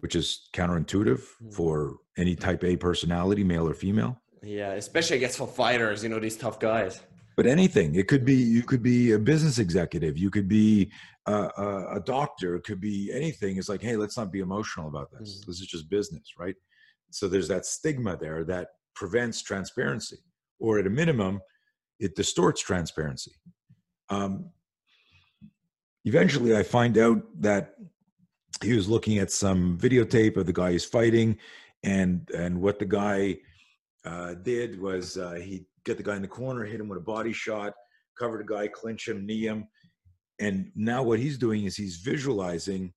[0.00, 1.50] Which is counterintuitive hmm.
[1.50, 4.20] for any type a personality male or female.
[4.42, 7.00] Yeah especially i guess for fighters you know these tough guys
[7.40, 7.94] but anything.
[7.94, 10.18] It could be you could be a business executive.
[10.18, 10.92] You could be
[11.24, 12.54] a, a, a doctor.
[12.56, 13.56] It could be anything.
[13.56, 15.38] It's like hey let's not be emotional about this.
[15.38, 15.50] Mm-hmm.
[15.50, 16.54] this is just business right?
[17.08, 20.18] So there's that stigma there that prevents transparency
[20.58, 21.40] or at a minimum
[21.98, 23.32] it distorts transparency.
[24.10, 24.50] Um,
[26.04, 27.74] eventually I find out that
[28.62, 31.38] he was looking at some videotape of the guy he's fighting,
[31.82, 33.38] and and what the guy
[34.04, 37.02] uh, did was uh, he get the guy in the corner, hit him with a
[37.02, 37.72] body shot,
[38.18, 39.66] cover the guy, clinch him, knee him,
[40.40, 42.92] and now what he's doing is he's visualizing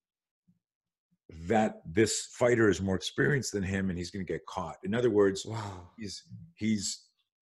[1.47, 4.77] that this fighter is more experienced than him and he's going to get caught.
[4.83, 5.89] In other words, Wow.
[5.97, 6.23] he's
[6.55, 7.07] he's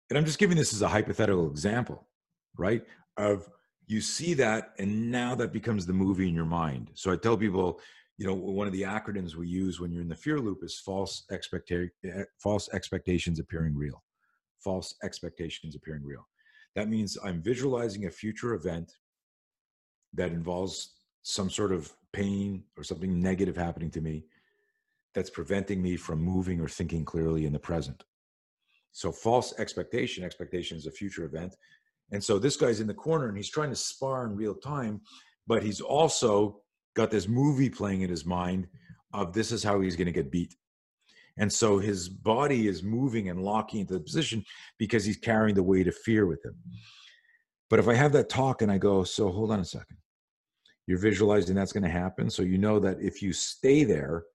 [0.09, 2.07] and I'm just giving this as a hypothetical example,
[2.57, 2.83] right?
[3.17, 3.49] Of
[3.87, 6.91] you see that and now that becomes the movie in your mind.
[6.95, 7.79] So I tell people,
[8.17, 10.79] you know, one of the acronyms we use when you're in the fear loop is
[10.79, 14.03] false expectation eh, false expectations appearing real.
[14.63, 16.27] False expectations appearing real.
[16.75, 18.91] That means I'm visualizing a future event
[20.13, 24.25] that involves some sort of pain or something negative happening to me
[25.13, 28.03] that's preventing me from moving or thinking clearly in the present.
[28.91, 31.55] So false expectation, expectation is a future event.
[32.11, 35.01] And so this guy's in the corner and he's trying to spar in real time,
[35.47, 36.61] but he's also
[36.95, 38.67] got this movie playing in his mind
[39.13, 40.55] of this is how he's going to get beat.
[41.37, 44.43] And so his body is moving and locking into the position
[44.77, 46.55] because he's carrying the weight of fear with him.
[47.69, 49.97] But if I have that talk and I go, so hold on a second,
[50.85, 52.29] you're visualizing that's going to happen.
[52.29, 54.25] So you know that if you stay there,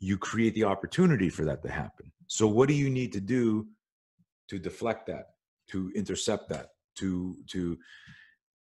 [0.00, 2.10] you create the opportunity for that to happen.
[2.26, 3.66] So what do you need to do
[4.48, 5.26] to deflect that,
[5.70, 7.78] to intercept that, to to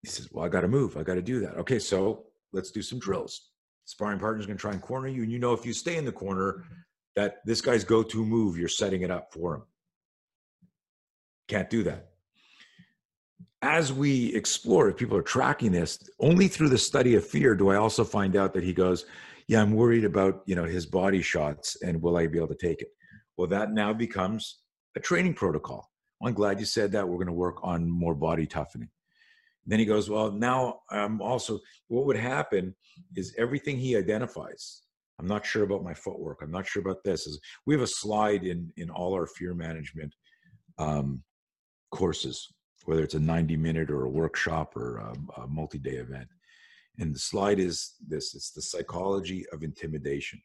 [0.01, 1.55] he says, Well, I gotta move, I gotta do that.
[1.57, 3.49] Okay, so let's do some drills.
[3.85, 6.11] Sparring partner's gonna try and corner you, and you know if you stay in the
[6.11, 6.63] corner,
[7.17, 9.63] that this guy's go-to move, you're setting it up for him.
[11.49, 12.07] Can't do that
[13.61, 17.69] as we explore, if people are tracking this, only through the study of fear do
[17.69, 19.05] I also find out that he goes,
[19.47, 22.55] "Yeah, I'm worried about you know his body shots and will I be able to
[22.55, 22.89] take it?"
[23.35, 24.59] Well, that now becomes
[24.95, 25.91] a training protocol.
[26.23, 27.07] I'm glad you said that.
[27.07, 28.89] We're going to work on more body toughening.
[29.69, 32.75] then he goes, "Well, now I'm also what would happen
[33.15, 34.83] is everything he identifies.
[35.19, 36.41] I'm not sure about my footwork.
[36.41, 37.25] I'm not sure about this.
[37.27, 40.13] Is we have a slide in in all our fear management
[40.77, 41.23] um,
[41.91, 42.53] courses
[42.87, 46.29] whether it's a 90 minute or a workshop or a, a multi day event.
[46.99, 50.41] And the slide is this it's the psychology of intimidation.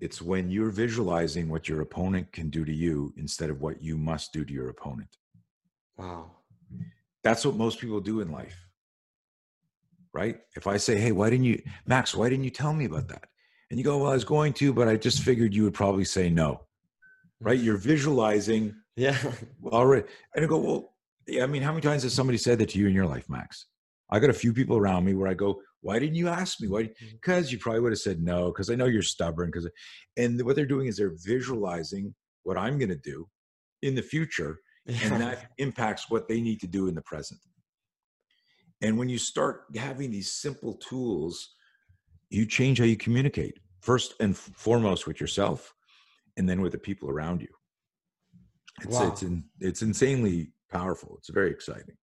[0.00, 3.96] It's when you're visualizing what your opponent can do to you instead of what you
[3.96, 5.16] must do to your opponent.
[5.96, 6.32] Wow.
[7.22, 8.63] That's what most people do in life.
[10.14, 10.38] Right?
[10.56, 13.24] If I say, hey, why didn't you, Max, why didn't you tell me about that?
[13.70, 16.04] And you go, well, I was going to, but I just figured you would probably
[16.04, 16.60] say no.
[17.40, 17.58] Right?
[17.58, 19.18] You're visualizing yeah.
[19.72, 20.06] All right.
[20.34, 20.94] And I go, well,
[21.26, 23.28] yeah, I mean, how many times has somebody said that to you in your life,
[23.28, 23.66] Max?
[24.10, 26.68] I got a few people around me where I go, why didn't you ask me?
[26.68, 26.90] Why?
[27.10, 27.52] Because mm-hmm.
[27.52, 29.50] you probably would have said no, because I know you're stubborn.
[29.50, 29.68] Because,
[30.16, 33.26] and what they're doing is they're visualizing what I'm going to do
[33.82, 34.98] in the future, yeah.
[35.02, 37.40] and that impacts what they need to do in the present.
[38.84, 41.54] And when you start having these simple tools,
[42.28, 45.74] you change how you communicate first and foremost with yourself,
[46.36, 47.48] and then with the people around you.
[48.82, 49.08] It's wow.
[49.08, 51.16] it's in, it's insanely powerful.
[51.18, 51.96] It's very exciting.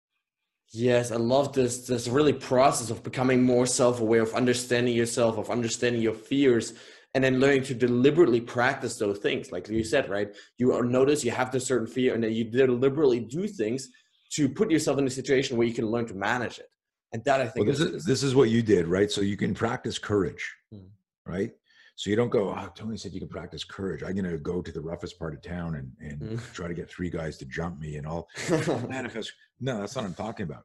[0.73, 5.51] Yes, I love this this really process of becoming more self-aware, of understanding yourself, of
[5.51, 6.75] understanding your fears,
[7.15, 9.51] and then learning to deliberately practice those things.
[9.51, 10.29] Like you said, right?
[10.59, 13.89] You uh, notice you have this certain fear, and then you deliberately do things
[14.31, 16.71] to put yourself in a situation where you can learn to manage it.
[17.13, 19.11] And that I think well, this is, is, this is what you did, right?
[19.11, 20.89] So you can practice courage, hmm.
[21.25, 21.53] right?
[21.99, 24.05] So you don't go, oh, Tony said you can practice courage.
[24.05, 26.53] I'm going to go to the roughest part of town and, and mm.
[26.53, 28.29] try to get three guys to jump me and all
[28.89, 29.33] manifest.
[29.61, 30.65] No, that's not what I'm talking about.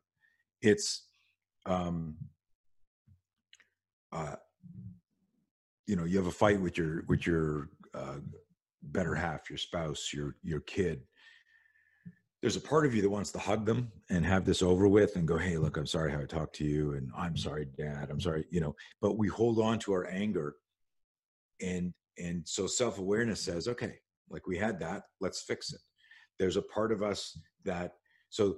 [0.61, 1.07] It's,
[1.65, 2.17] um,
[4.11, 4.35] uh,
[5.87, 8.17] you know, you have a fight with your, with your, uh,
[8.83, 11.01] better half, your spouse, your, your kid.
[12.43, 15.15] There's a part of you that wants to hug them and have this over with
[15.15, 16.93] and go, Hey, look, I'm sorry how I talked to you.
[16.93, 18.09] And I'm sorry, dad.
[18.11, 20.57] I'm sorry, you know, but we hold on to our anger
[21.61, 23.95] and and so self-awareness says okay
[24.29, 25.79] like we had that let's fix it
[26.37, 27.93] there's a part of us that
[28.29, 28.57] so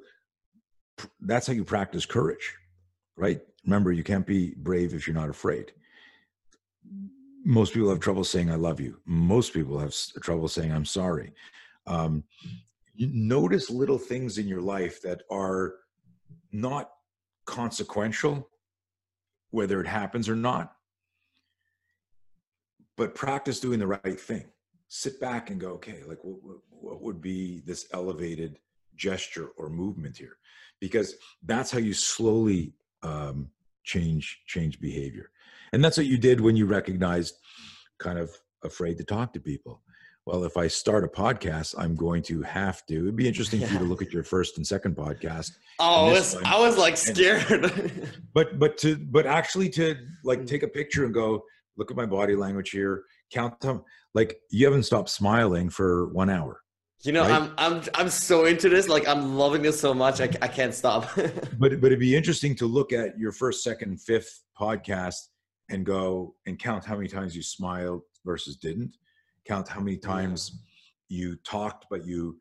[1.21, 2.53] that's how you practice courage
[3.15, 5.71] right remember you can't be brave if you're not afraid
[7.43, 11.33] most people have trouble saying i love you most people have trouble saying i'm sorry
[11.87, 12.23] um,
[12.95, 15.75] you notice little things in your life that are
[16.51, 16.89] not
[17.45, 18.49] consequential
[19.51, 20.75] whether it happens or not
[22.97, 24.45] but practice doing the right thing.
[24.87, 28.59] Sit back and go okay like what, what would be this elevated
[28.95, 30.37] gesture or movement here?
[30.79, 32.73] Because that's how you slowly
[33.03, 33.49] um,
[33.83, 35.29] change change behavior.
[35.73, 37.35] And that's what you did when you recognized
[37.99, 38.31] kind of
[38.63, 39.81] afraid to talk to people
[40.25, 42.95] well, if I start a podcast, I'm going to have to.
[42.95, 45.51] It'd be interesting for you to look at your first and second podcast.
[45.79, 47.43] Oh, was, I was like scared.
[47.51, 50.47] And, but but to but actually to like mm.
[50.47, 51.43] take a picture and go
[51.77, 53.83] look at my body language here, count them.
[54.15, 56.61] Like you haven't stopped smiling for one hour.
[57.03, 57.31] You know, right?
[57.31, 58.89] I'm I'm I'm so into this.
[58.89, 60.21] Like I'm loving this so much.
[60.21, 61.07] I, I can't stop.
[61.15, 65.17] but but it'd be interesting to look at your first, second, fifth podcast
[65.69, 68.97] and go and count how many times you smiled versus didn't
[69.45, 70.59] count how many times
[71.09, 72.37] you talked but you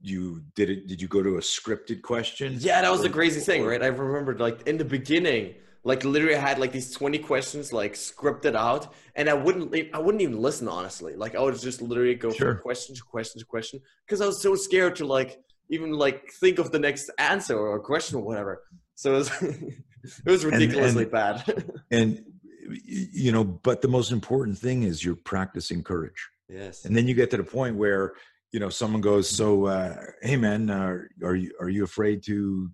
[0.00, 3.10] you did it did you go to a scripted question yeah that was or, the
[3.10, 5.54] crazy thing right i remembered like in the beginning
[5.84, 9.98] like literally I had like these 20 questions like scripted out and I wouldn't I
[9.98, 11.14] wouldn't even listen honestly.
[11.14, 12.54] Like I would just literally go sure.
[12.54, 16.30] from question to question to question because I was so scared to like even like
[16.40, 18.62] think of the next answer or question or whatever.
[18.94, 21.64] So it was, it was ridiculously and, and, bad.
[21.90, 22.24] and
[22.68, 26.28] you know but the most important thing is you're practicing courage.
[26.48, 26.84] Yes.
[26.84, 28.14] And then you get to the point where
[28.52, 32.70] you know someone goes so uh, hey man uh, are you are you afraid to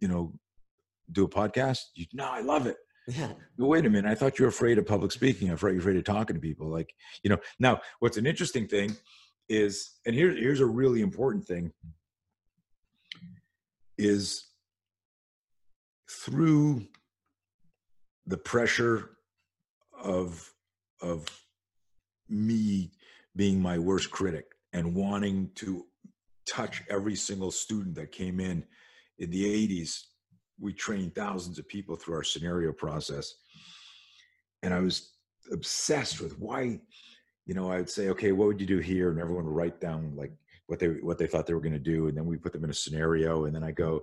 [0.00, 0.32] you know
[1.12, 1.78] do a podcast?
[1.94, 2.76] You no i love it.
[3.06, 3.32] Yeah.
[3.58, 5.48] Wait a minute i thought you were afraid of public speaking.
[5.48, 6.68] I'm afraid you're afraid of talking to people.
[6.68, 8.96] Like you know now what's an interesting thing
[9.48, 11.72] is and here, here's a really important thing
[13.98, 14.46] is
[16.10, 16.86] through
[18.26, 19.10] the pressure
[20.04, 20.52] of
[21.02, 21.26] of
[22.28, 22.92] me
[23.36, 25.84] being my worst critic and wanting to
[26.46, 28.64] touch every single student that came in
[29.18, 30.04] in the 80s
[30.60, 33.34] we trained thousands of people through our scenario process.
[34.62, 35.12] And i was
[35.52, 36.80] obsessed with why
[37.44, 39.10] you know i would say okay what would you do here?
[39.10, 40.32] And everyone would write down like
[40.66, 42.08] what they what they thought they were going to do.
[42.08, 43.44] And then we put them in a scenario.
[43.44, 44.02] And then i go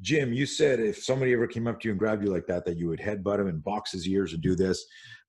[0.00, 2.64] jim you said if somebody ever came up to you and grabbed you like that
[2.64, 4.84] that you would headbutt him and box his ears and do this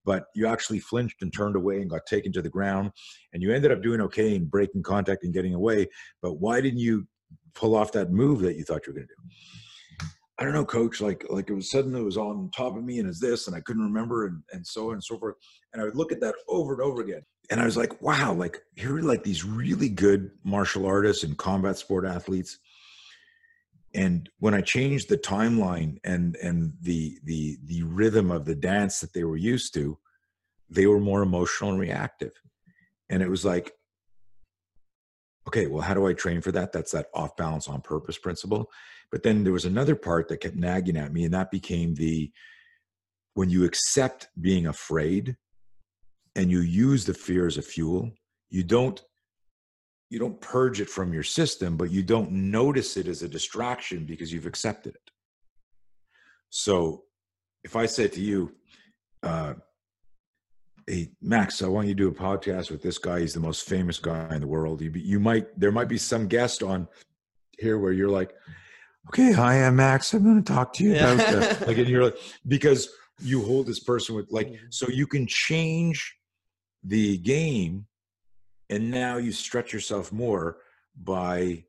[0.06, 2.92] but you actually flinched and turned away and got taken to the ground
[3.34, 5.88] and you ended up doing okay and breaking contact and getting away
[6.22, 7.08] but why didn't you
[7.54, 10.08] pull off that move that you thought you were going to do?
[10.38, 13.00] I don't know coach like like it was suddenly it was on top of me
[13.00, 15.36] and it's this and i couldn't remember and, and so on and so forth
[15.72, 18.34] and i would look at that over and over again and i was like wow
[18.34, 22.60] like here are like these really good martial artists and combat sport athletes
[23.96, 29.00] and when i changed the timeline and and the the the rhythm of the dance
[29.00, 29.98] that they were used to
[30.70, 32.34] they were more emotional and reactive.
[33.10, 33.72] And it was like
[35.48, 36.72] okay well how do i train for that?
[36.72, 38.70] That's that off balance on purpose principle.
[39.12, 42.32] But then there was another part that kept nagging at me and that became the
[43.36, 45.38] when you accept being afraid
[46.36, 48.12] and you use the fear as a fuel
[48.50, 49.04] you don't
[50.10, 54.06] you don't purge it from your system, but you don't notice it as a distraction
[54.06, 55.12] because you've accepted it.
[56.50, 57.04] So
[57.64, 58.54] if I said to you,
[59.24, 59.56] uh,
[60.88, 63.20] hey Max, I want you to do a podcast with this guy.
[63.20, 64.82] He's the most famous guy in the world.
[64.82, 66.88] You, you might there might be some guest on
[67.58, 68.34] here where you're like,
[69.10, 70.14] okay, hi, I'm Max.
[70.14, 71.14] I'm going to talk to you yeah.
[71.14, 72.90] about like, and you're like, because
[73.20, 76.16] you hold this person with like, so you can change
[76.84, 77.88] the game
[78.70, 80.58] and now you stretch yourself more
[80.96, 81.64] by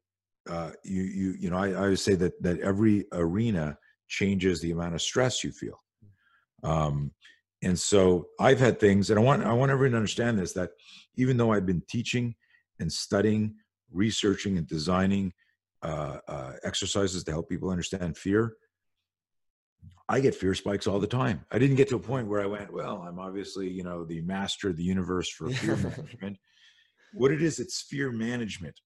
[0.48, 3.78] uh, you you you know I, I always say that that every arena
[4.08, 5.80] changes the amount of stress you feel.
[6.62, 7.12] Um,
[7.62, 10.70] and so i've had things and i want i want everyone to understand this that
[11.16, 12.34] even though i've been teaching
[12.80, 13.54] and studying
[13.92, 15.32] researching and designing
[15.82, 18.56] uh, uh, exercises to help people understand fear
[20.08, 21.44] I get fear spikes all the time.
[21.50, 24.20] I didn't get to a point where I went, well, I'm obviously, you know, the
[24.20, 26.38] master of the universe for fear management
[27.16, 28.78] what it is it's fear management.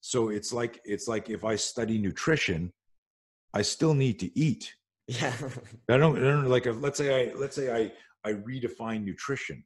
[0.00, 2.72] So it's like it's like if i study nutrition
[3.52, 4.74] i still need to eat.
[5.06, 5.34] Yeah.
[5.90, 7.92] I don't, I don't like let's say i let's say i
[8.28, 9.62] i redefine nutrition.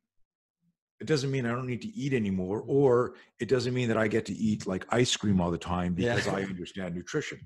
[1.01, 4.09] It doesn't mean i don't need to eat anymore or it doesn't mean that i
[4.09, 6.35] get to eat like ice cream all the time because yeah.
[6.35, 7.39] i understand nutrition.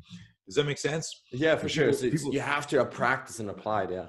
[0.47, 1.25] Does that make sense?
[1.31, 1.93] Yeah for sure.
[1.93, 4.07] so people, you have to practice and apply it yeah.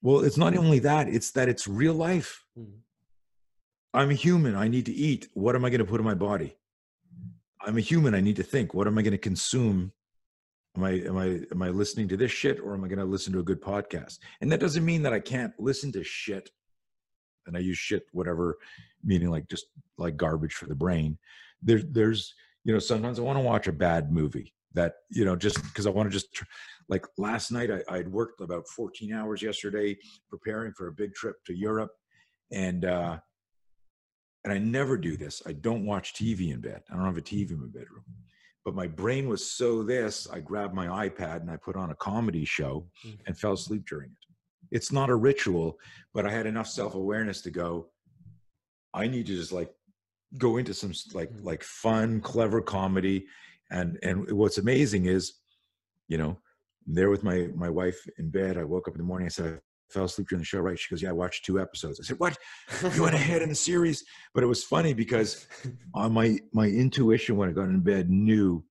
[0.00, 2.42] Well it's not only that it's that it's real life.
[2.58, 2.78] Mm-hmm.
[3.94, 4.54] I'm a human.
[4.54, 5.28] I need to eat.
[5.34, 6.56] What am I going to put in my body?
[7.64, 8.14] I'm a human.
[8.14, 8.74] I need to think.
[8.74, 9.92] What am I going to consume?
[10.76, 13.04] Am I am I am I listening to this shit or am I going to
[13.04, 14.18] listen to a good podcast?
[14.40, 16.50] And that doesn't mean that I can't listen to shit.
[17.46, 18.58] And I use shit whatever
[19.02, 19.66] meaning like just
[19.96, 21.18] like garbage for the brain.
[21.62, 22.34] There there's
[22.64, 25.86] you know sometimes I want to watch a bad movie that you know just because
[25.86, 26.28] I want to just
[26.88, 29.96] like last night I I'd worked about 14 hours yesterday
[30.28, 31.92] preparing for a big trip to Europe
[32.52, 33.18] and uh
[34.46, 35.42] and I never do this.
[35.44, 36.80] I don't watch TV in bed.
[36.88, 38.04] I don't have a TV in my bedroom.
[38.64, 41.96] But my brain was so this, I grabbed my iPad and I put on a
[41.96, 43.18] comedy show mm.
[43.26, 44.26] and fell asleep during it.
[44.70, 45.76] It's not a ritual,
[46.14, 47.88] but I had enough self awareness to go,
[48.94, 49.74] I need to just like
[50.38, 51.42] go into some like Mhm.
[51.44, 53.26] like fun, clever comedy,
[53.72, 55.40] and and what's amazing is,
[56.06, 56.38] you know,
[56.86, 58.58] I'm there with my my wife in bed.
[58.58, 59.26] I woke up in the morning.
[59.26, 60.60] I said fell asleep during the show.
[60.60, 60.78] Right?
[60.78, 62.00] She goes, Yeah, I watched two episodes.
[62.00, 62.36] I said, What?
[62.94, 65.46] You went ahead in the series, but it was funny because
[65.94, 68.64] on my my intuition when I got in bed knew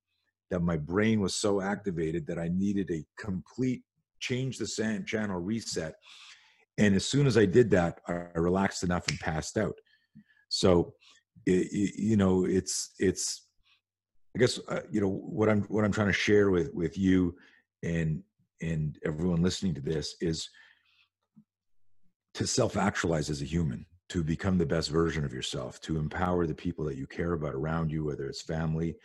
[0.52, 3.84] that my brain was so activated that I needed a complete
[4.20, 5.96] change the sand channel reset.
[6.78, 9.76] And as soon as I did that, I relaxed enough and passed out.
[10.50, 10.94] So,
[11.48, 13.44] i- i- you know, it's it's.
[14.36, 17.36] I guess uh, you know what I'm what I'm trying to share with with you
[17.84, 18.22] and
[18.62, 20.50] and everyone listening to this is
[22.36, 26.46] to self actualize as a human, to become the best version of yourself, to empower
[26.46, 28.96] the people that you care about around you, whether it's family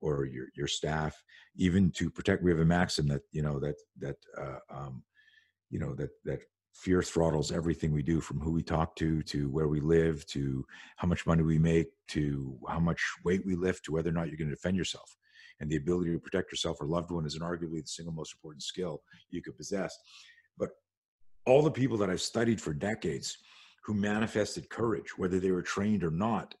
[0.00, 1.22] or your your staff,
[1.56, 2.42] even to protect.
[2.42, 5.02] We have a maxim that you know that that uh, um,
[5.70, 6.40] you know that that
[6.74, 10.64] fear throttles everything we do, from who we talk to, to where we live, to
[10.96, 14.28] how much money we make, to how much weight we lift, to whether or not
[14.28, 15.16] you're going to defend yourself.
[15.60, 18.34] And the ability to protect yourself or loved one is an arguably the single most
[18.34, 19.96] important skill you could possess.
[20.56, 20.70] But
[21.46, 23.38] all the people that I've studied for decades
[23.84, 26.54] who manifested courage, whether they were trained or not,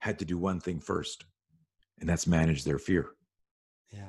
[0.00, 1.24] had to do one thing first,
[2.00, 3.10] and that's manage their fear,
[3.90, 4.08] yeah.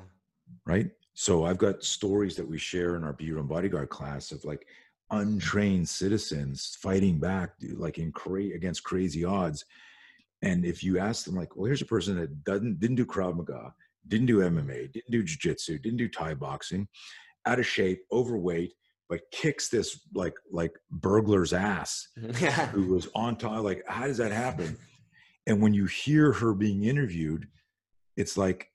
[0.66, 0.90] right?
[1.14, 4.44] So I've got stories that we share in our Be Your Own Bodyguard class of
[4.44, 4.66] like
[5.10, 9.64] untrained citizens fighting back, dude, like in cra- against crazy odds.
[10.40, 13.36] And if you ask them, like, well, here's a person that doesn't didn't do Krav
[13.36, 13.74] Maga,
[14.08, 16.88] didn't do MMA, didn't do Jiu-Jitsu, didn't do Thai boxing,
[17.46, 18.72] out of shape, overweight,
[19.12, 22.08] but kicks this like like burglar's ass
[22.72, 23.62] who was on top.
[23.62, 24.78] Like, how does that happen?
[25.46, 27.46] And when you hear her being interviewed,
[28.16, 28.70] it's like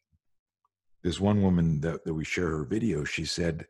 [1.03, 3.65] this one woman that, that we share her video, she said,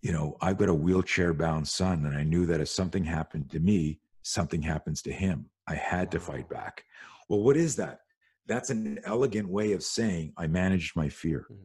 [0.00, 3.50] you know, I've got a wheelchair bound son, and I knew that if something happened
[3.50, 5.50] to me, something happens to him.
[5.68, 6.82] I had to fight back.
[7.28, 7.98] Well, what is that?
[8.46, 11.46] That's an elegant way of saying I managed my fear.
[11.50, 11.58] Mhm.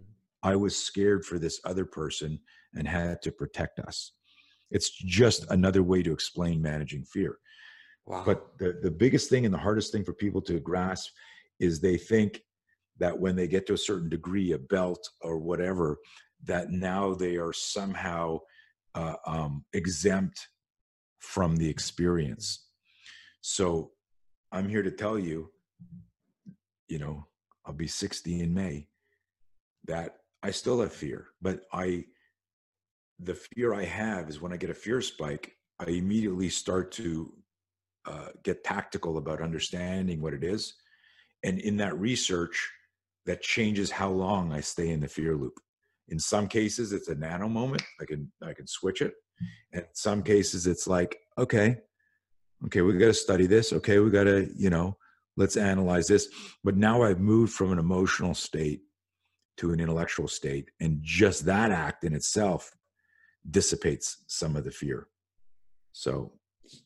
[0.44, 2.42] I was scared for this other person
[2.76, 4.12] and had to protect us.
[4.76, 7.38] It's just another way to explain managing fear.
[8.06, 8.24] Wow.
[8.26, 11.12] But the, the biggest thing and the hardest thing for people to grasp
[11.62, 12.42] is they think
[13.00, 15.98] that when they get to a certain degree, a belt or whatever,
[16.44, 18.40] that now they are somehow
[18.96, 20.50] uh, um, exempt
[21.20, 22.68] from the experience.
[23.40, 23.92] So
[24.52, 25.52] I'm here to tell you,
[26.90, 27.28] you know,
[27.66, 28.90] I'll be 60 in May,
[29.88, 32.06] that I still have fear, but I,
[33.20, 37.34] the fear I have is when I get a fear spike, I immediately start to
[38.06, 40.76] uh, get tactical about understanding what it is.
[41.44, 42.72] And in that research,
[43.26, 45.60] that changes how long I stay in the fear loop.
[46.10, 47.82] In some cases, it's a nano moment.
[48.00, 49.14] I can I can switch it.
[49.74, 51.78] And in some cases, it's like, okay,
[52.66, 53.74] okay, we got to study this.
[53.74, 54.98] Okay, we got to, you know,
[55.36, 56.30] let's analyze this.
[56.64, 58.82] But now I've moved from an emotional state
[59.58, 62.72] to an intellectual state, and just that act in itself
[63.50, 65.08] dissipates some of the fear.
[65.92, 66.34] So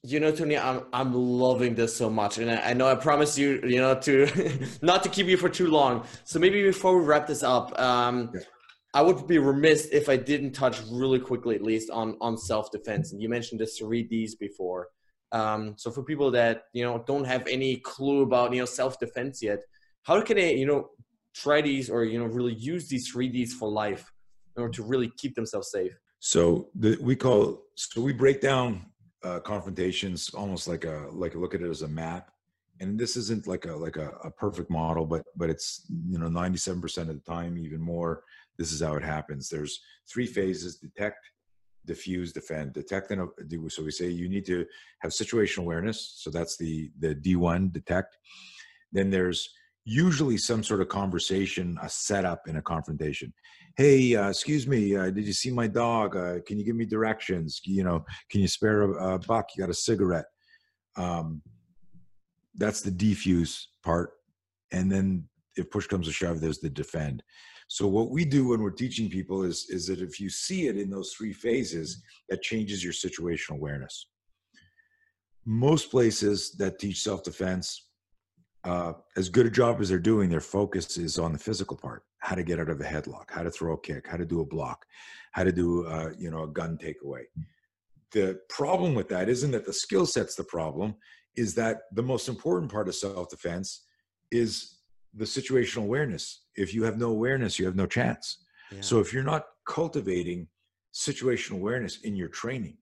[0.03, 3.37] you know tony i'm i'm loving this so much and i, I know i promised
[3.37, 4.27] you you know to
[4.81, 8.31] not to keep you for too long so maybe before we wrap this up um
[8.33, 8.41] Yeah.
[8.93, 13.13] i would be remiss if i didn't touch really quickly at least on on self-defense
[13.13, 14.89] and you mentioned the three d's before
[15.31, 19.41] um so for people that you know don't have any clue about you know self-defense
[19.41, 19.59] yet
[20.03, 20.89] how can they you know
[21.33, 24.11] try these or you know really use these three d's for life
[24.55, 28.85] in order to really keep themselves safe So the, we call so we break down
[29.23, 32.31] uh, confrontations almost like a like look at it as a map,
[32.79, 36.27] and this isn't like a like a, a perfect model, but but it's you know
[36.27, 38.23] ninety seven percent of the time, even more.
[38.57, 39.47] This is how it happens.
[39.47, 41.29] There's three phases: detect,
[41.87, 42.73] defuse, defend.
[42.73, 44.65] Detect and uh, so we say you need to
[44.99, 46.15] have situational awareness.
[46.17, 48.17] So that's the the D one detect.
[48.91, 49.53] Then there's
[49.89, 53.33] usually some sort of conversation, a setup in a confrontation.
[53.75, 56.15] Hey uh, excuse me uh, did you see my dog?
[56.15, 57.59] Uh, can you give me directions?
[57.63, 59.49] You know can you spare a, a buck?
[59.55, 60.25] You got a cigarette?
[60.95, 61.41] Um,
[62.55, 64.11] that's the defuse part.
[64.71, 67.23] And then if push comes to shove there's the defend.
[67.67, 70.77] So what we do when we're teaching people is is that if you see it
[70.77, 74.07] in those three phases that changes your situational awareness.
[75.45, 77.88] Most places that teach self-defense
[78.63, 82.03] uh, as good a job as they're doing, their focus is on the physical part:
[82.19, 84.41] how to get out of a headlock, how to throw a kick, how to do
[84.41, 84.85] a block,
[85.31, 87.23] how to do uh, you know a gun takeaway.
[88.11, 90.95] The problem with that isn't that the skill set's the problem;
[91.35, 93.85] is that the most important part of self-defense
[94.31, 94.79] is
[95.13, 96.43] the situational awareness.
[96.55, 98.43] If you have no awareness, you have no chance.
[98.71, 98.81] Yeah.
[98.81, 100.47] So if you're not cultivating
[100.93, 102.77] situational awareness in your training,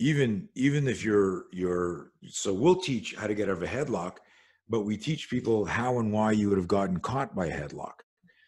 [0.00, 4.16] even even if you're you're so we'll teach how to get out of a headlock
[4.70, 7.94] but we teach people how and why you would have gotten caught by a headlock.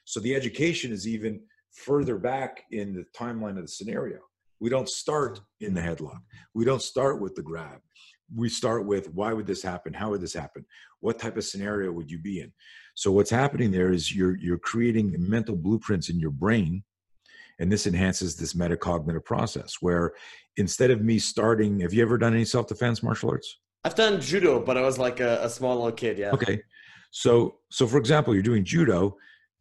[0.04, 1.40] So the education is even
[1.72, 4.20] further back in the timeline of the scenario.
[4.60, 6.20] We don't start in the headlock.
[6.54, 7.80] We don't start with the grab.
[8.34, 9.92] We start with why would this happen?
[9.92, 10.64] How would this happen?
[11.00, 12.52] What type of scenario would you be in?
[12.94, 16.84] So what's happening there is you're you're creating mental blueprints in your brain
[17.62, 20.12] and this enhances this metacognitive process where
[20.56, 23.60] instead of me starting have you ever done any self-defense martial arts?
[23.84, 26.32] I've done judo but i was like a, a small little kid yeah.
[26.32, 26.60] Okay.
[27.12, 29.16] So so for example you're doing judo.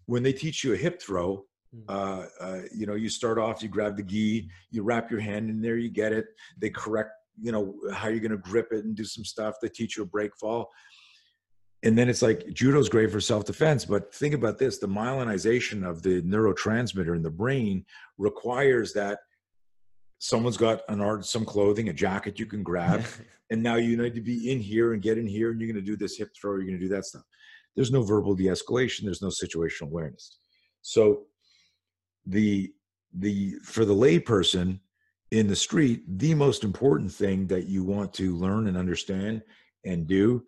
[0.08, 1.84] When they teach you a hip throw hmm.
[1.88, 5.50] uh, uh, you know you start off you grab the gi you wrap your hand
[5.52, 6.26] in there you get it.
[6.58, 9.56] They correct you know how you're going to grip it and do some stuff.
[9.62, 10.70] They teach you a break fall
[11.84, 16.02] and then it's like judo's great for self-defense but think about this the myelinization of
[16.04, 17.86] the neurotransmitter in the brain
[18.18, 19.20] requires that
[20.20, 23.04] someone's got an art some clothing a jacket you can grab
[23.52, 25.84] and now you need to be in here and get in here and you're going
[25.84, 27.24] to do this hip throw you're going to do that stuff.
[27.76, 30.40] There's no verbal de-escalation there's no situational awareness.
[30.82, 31.24] So
[32.26, 32.74] the
[33.14, 34.80] the for the layperson
[35.32, 39.42] in the street the most important thing that you want to learn and understand
[39.86, 40.44] and do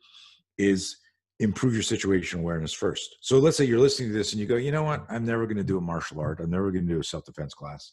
[0.57, 0.97] is
[1.39, 3.17] improve your situation awareness first.
[3.21, 5.05] So let's say you're listening to this and you go, you know what?
[5.09, 6.39] I'm never going to do a martial art.
[6.39, 7.91] I'm never going to do a self defense class.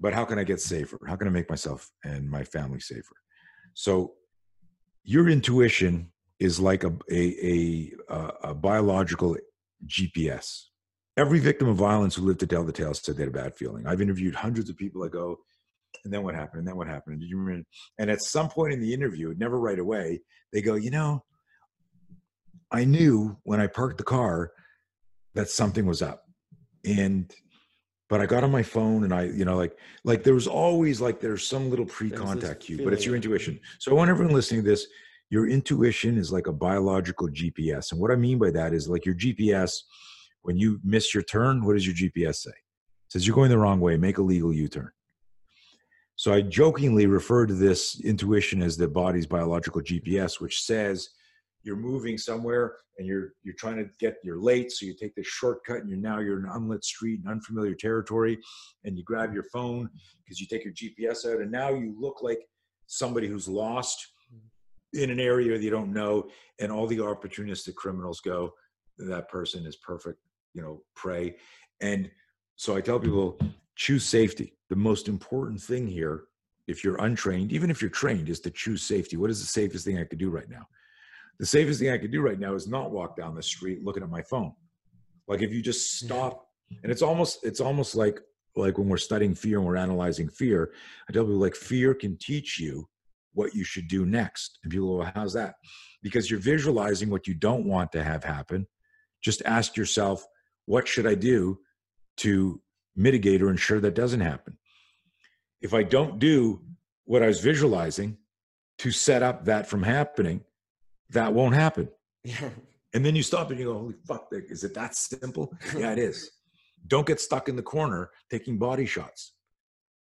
[0.00, 0.98] But how can I get safer?
[1.06, 3.16] How can I make myself and my family safer?
[3.74, 4.14] So
[5.04, 9.36] your intuition is like a, a, a, a biological
[9.86, 10.64] GPS.
[11.16, 13.54] Every victim of violence who lived to tell the tale said they had a bad
[13.54, 13.86] feeling.
[13.86, 15.04] I've interviewed hundreds of people.
[15.04, 15.36] I go,
[16.04, 16.60] and then what happened?
[16.60, 17.20] And then what happened?
[17.20, 17.66] Did you remember?
[17.98, 20.22] And at some point in the interview, never right away,
[20.52, 21.22] they go, you know,
[22.72, 24.52] I knew when I parked the car
[25.34, 26.24] that something was up.
[26.84, 27.32] And
[28.08, 31.00] but I got on my phone and I, you know, like like there was always
[31.00, 33.60] like there's some little pre-contact cue, but it's your intuition.
[33.78, 34.86] So I want everyone listening to this,
[35.30, 37.92] your intuition is like a biological GPS.
[37.92, 39.82] And what I mean by that is like your GPS,
[40.42, 42.50] when you miss your turn, what does your GPS say?
[42.50, 44.90] It says you're going the wrong way, make a legal U-turn.
[46.16, 51.10] So I jokingly refer to this intuition as the body's biological GPS, which says
[51.62, 55.26] you're moving somewhere and you're you're trying to get you're late so you take this
[55.26, 58.38] shortcut and you're now you're in an unlit street in unfamiliar territory
[58.84, 59.88] and you grab your phone
[60.24, 62.40] because you take your gps out and now you look like
[62.86, 64.06] somebody who's lost
[64.94, 68.52] in an area that you don't know and all the opportunistic criminals go
[68.98, 70.18] that person is perfect
[70.54, 71.36] you know prey.
[71.80, 72.10] And
[72.56, 73.06] so i tell mm-hmm.
[73.06, 73.38] people
[73.76, 74.54] choose safety.
[74.68, 76.24] The most important thing here
[76.66, 79.16] if you're untrained even if you're trained is to choose safety.
[79.16, 80.66] What is the safest thing i could do right now
[81.38, 84.02] the safest thing I could do right now is not walk down the street looking
[84.02, 84.52] at my phone.
[85.28, 86.46] Like if you just stop,
[86.82, 88.20] and it's almost it's almost like
[88.56, 90.72] like when we're studying fear and we're analyzing fear,
[91.08, 92.88] I tell people like fear can teach you
[93.32, 94.58] what you should do next.
[94.62, 95.54] And people go, well, how's that?
[96.02, 98.66] Because you're visualizing what you don't want to have happen.
[99.22, 100.26] Just ask yourself,
[100.66, 101.58] what should I do
[102.18, 102.60] to
[102.96, 104.58] mitigate or ensure that doesn't happen?
[105.60, 106.62] If I don't do
[107.04, 108.16] what I was visualizing
[108.78, 110.42] to set up that from happening,
[111.10, 111.88] that won't happen.
[112.24, 112.50] Yeah.
[112.92, 115.52] And then you stop and you go, holy fuck, is it that simple?
[115.76, 116.30] yeah, it is.
[116.86, 119.34] Don't get stuck in the corner taking body shots.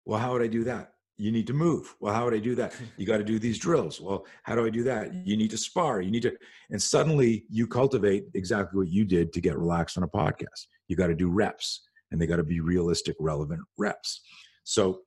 [0.05, 0.93] Well, how would I do that?
[1.17, 1.97] You need to move.
[1.99, 2.75] Well, how would I do that?
[2.97, 4.01] You got to do these drills.
[4.01, 5.13] Well, how do I do that?
[5.27, 6.01] You need to spar.
[6.01, 6.33] You need to,
[6.71, 10.67] and suddenly you cultivate exactly what you did to get relaxed on a podcast.
[10.87, 14.21] You got to do reps and they got to be realistic, relevant reps.
[14.63, 15.01] So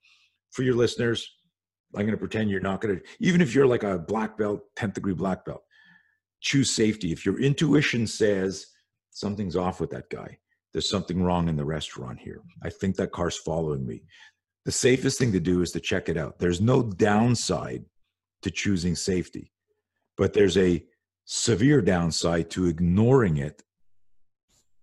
[0.51, 1.27] for your listeners,
[1.95, 4.61] I'm going to pretend you're not going to, even if you're like a black belt,
[4.77, 5.63] 10th degree black belt,
[6.41, 7.11] choose safety.
[7.11, 8.67] If your intuition says
[9.11, 10.37] something's off with that guy,
[10.73, 12.41] there's something wrong in the restaurant here.
[12.63, 14.03] I think that car's following me.
[14.65, 16.39] The safest thing to do is to check it out.
[16.39, 17.85] There's no downside
[18.41, 19.51] to choosing safety,
[20.17, 20.83] but there's a
[21.25, 23.63] severe downside to ignoring it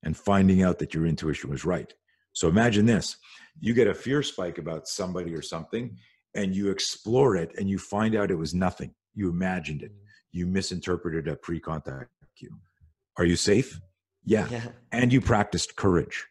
[0.03, 1.93] and finding out that your intuition was right.
[2.33, 3.17] So imagine this
[3.61, 5.97] you get a fear spike about somebody or something,
[6.35, 8.95] and you explore it and you find out it was nothing.
[9.15, 9.93] You imagined it
[10.33, 12.57] you misinterpreted a pre-contact cue.
[13.17, 13.81] Are you safe?
[14.25, 14.47] Yeah.
[14.51, 14.69] yeah.
[14.93, 16.27] And you practiced courage.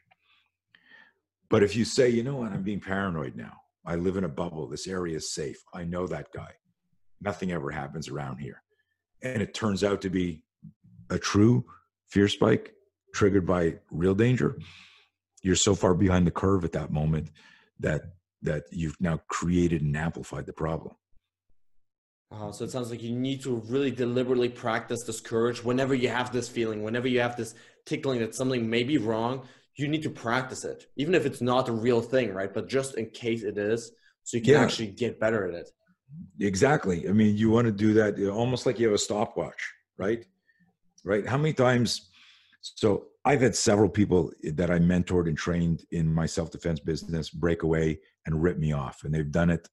[1.50, 3.54] But if you say, you know what, I'm being paranoid now.
[3.86, 4.68] I live in a bubble.
[4.68, 5.64] This area is safe.
[5.74, 6.52] I know that guy.
[7.22, 8.62] Nothing ever happens around here.
[9.24, 10.44] And it turns out to be
[11.10, 11.66] a true
[12.10, 12.74] fear spike
[13.14, 14.60] triggered by real danger.
[15.42, 17.32] You're so far behind the curve at that moment
[17.80, 18.02] that
[18.44, 20.94] that you've now created and amplified the problem.
[22.30, 26.10] Uh, so it sounds like you need to really deliberately practice this courage whenever you
[26.10, 27.56] have this feeling, whenever you have this
[27.86, 31.70] tickling that something may be wrong, you need to practice it, even if it's not
[31.70, 32.54] a real thing, right?
[32.54, 33.92] But just in case it is,
[34.24, 34.64] so you can yeah.
[34.64, 35.70] actually get better at it.
[36.40, 37.08] Exactly.
[37.08, 40.26] I mean, you want to do that almost like you have a stopwatch, right?
[41.04, 41.26] right?
[41.26, 42.10] How many times?
[42.62, 47.30] So I've had several people that I mentored and trained in my self defense business
[47.30, 49.68] break away and rip me off, and they've done it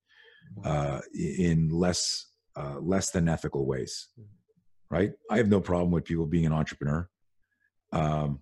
[0.64, 2.26] uh, in less
[2.56, 4.08] uh, less than ethical ways,
[4.90, 5.12] right?
[5.30, 7.08] I have no problem with people being an entrepreneur,
[7.92, 8.40] um,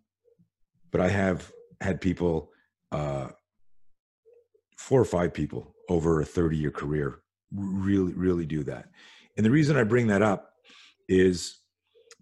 [0.91, 2.51] but I have had people,
[2.91, 3.29] uh,
[4.77, 7.21] four or five people over a thirty year career,
[7.55, 8.89] really really do that,
[9.37, 10.53] and the reason I bring that up
[11.09, 11.59] is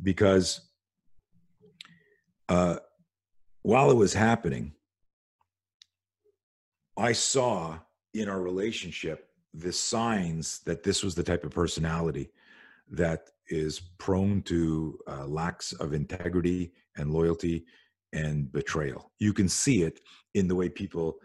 [0.03, 0.61] because
[2.49, 2.77] uh,
[3.63, 4.73] while it was happening,
[6.97, 7.79] I saw
[8.13, 12.31] in our relationship the signs that this was the type of personality
[12.91, 17.65] that is prone to uh, lacks of integrity and loyalty
[18.13, 19.11] and betrayal.
[19.19, 20.01] You can see it
[20.35, 21.19] in the way people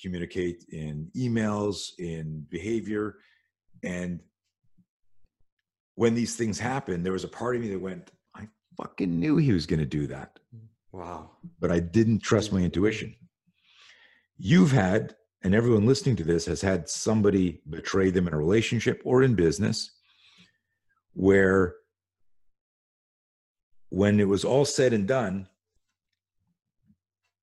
[0.00, 3.16] communicate in emails, in behavior.
[3.82, 4.20] And
[5.94, 9.36] when these things happen, there was a part of me that went, I fucking knew
[9.36, 10.38] he was going to do that.
[10.92, 11.30] Wow.
[11.60, 13.14] But I didn't trust my intuition.
[14.38, 19.00] You've had and everyone listening to this has had somebody betray them in a relationship
[19.04, 19.92] or in business
[21.14, 21.74] where
[23.90, 25.48] when it was all said and done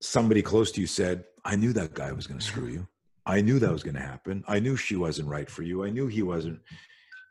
[0.02, 2.88] somebody close to you said i knew that guy was going to screw you.
[3.26, 4.44] I knew that was going to happen.
[4.49, 5.86] I knew she wasn't right for you.
[5.86, 6.60] I knew he wasn't.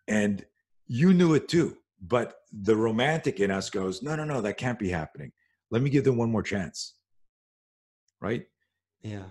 [0.08, 0.42] And
[0.86, 4.78] you knew it too but the romantic in us goes no no no that can't
[4.78, 5.32] be happening.
[5.70, 6.94] Let me give them one more chance.
[8.20, 8.46] Right?
[9.02, 9.24] Yeah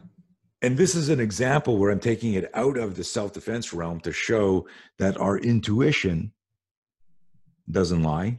[0.62, 4.00] and this is an example where I'm taking it out of the self defense realm
[4.02, 4.68] to show
[5.00, 6.34] that our intuition
[7.70, 8.38] doesn't lie.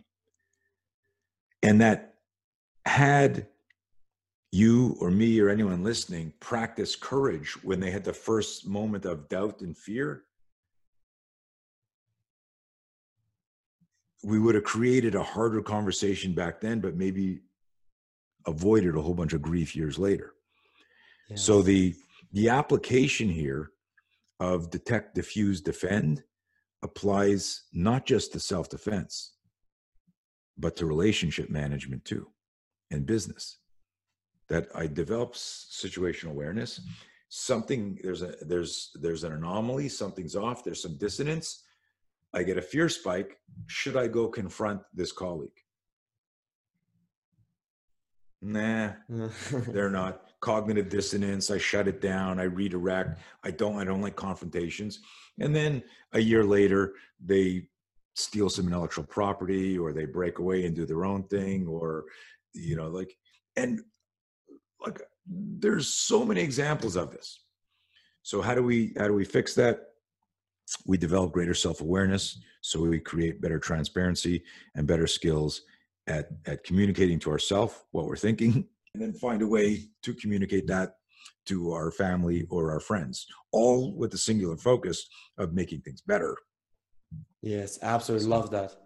[1.62, 2.14] And that
[2.84, 3.46] had
[4.52, 9.28] you or me or anyone listening practice courage when they had the first moment of
[9.28, 10.24] doubt and fear,
[14.22, 17.40] we would have created a harder conversation back then, but maybe
[18.46, 20.34] avoided a whole bunch of grief years later.
[21.30, 21.36] Yeah.
[21.36, 21.94] So the
[22.32, 23.70] the application here
[24.40, 26.24] of detect, defuse, defend
[26.82, 29.34] applies not just to self defense,
[30.58, 32.28] but to relationship management too
[32.90, 33.58] and business.
[34.48, 36.80] That I develop situational awareness.
[37.28, 41.64] Something there's a there's there's an anomaly, something's off, there's some dissonance.
[42.34, 43.38] I get a fear spike.
[43.66, 45.50] Should I go confront this colleague?
[48.40, 48.92] Nah,
[49.68, 54.16] they're not cognitive dissonance i shut it down i redirect i don't i don't like
[54.16, 55.00] confrontations.
[55.40, 55.82] And then
[56.12, 56.94] a year later
[57.24, 57.66] they
[58.14, 62.04] steal some intellectual property or they break away and do their own thing or
[62.52, 63.16] you know like
[63.56, 63.80] and
[64.84, 67.44] like there's so many examples of this.
[68.22, 69.80] So how do we how do we fix that?
[70.86, 74.44] We develop greater self-awareness so we create better transparency
[74.74, 75.62] and better skills
[76.06, 80.66] at at communicating to ourselves what we're thinking and then find a way to communicate
[80.66, 80.96] that
[81.46, 85.08] to our family or our friends, all with the singular focus
[85.38, 86.36] of making things better.
[87.40, 88.76] Yes, absolutely love that.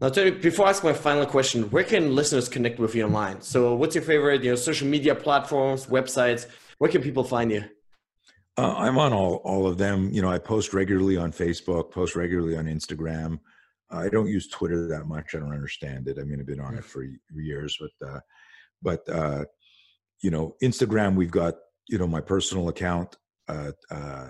[0.00, 3.40] Now, Tony, before I ask my final question, where can listeners connect with you online?
[3.40, 6.46] So, what's your favorite, you know, social media platforms, websites?
[6.78, 7.64] Where can people find you?
[8.56, 10.10] Uh, I'm on all all of them.
[10.12, 13.40] You know, I post regularly on Facebook, post regularly on Instagram.
[13.90, 15.34] I don't use Twitter that much.
[15.34, 16.18] I don't understand it.
[16.20, 17.04] I mean, I've been on it for
[17.34, 18.20] years, but uh,
[18.84, 19.44] but uh,
[20.22, 21.54] you know, Instagram, we've got
[21.88, 23.16] you know my personal account,
[23.48, 24.28] uh, uh,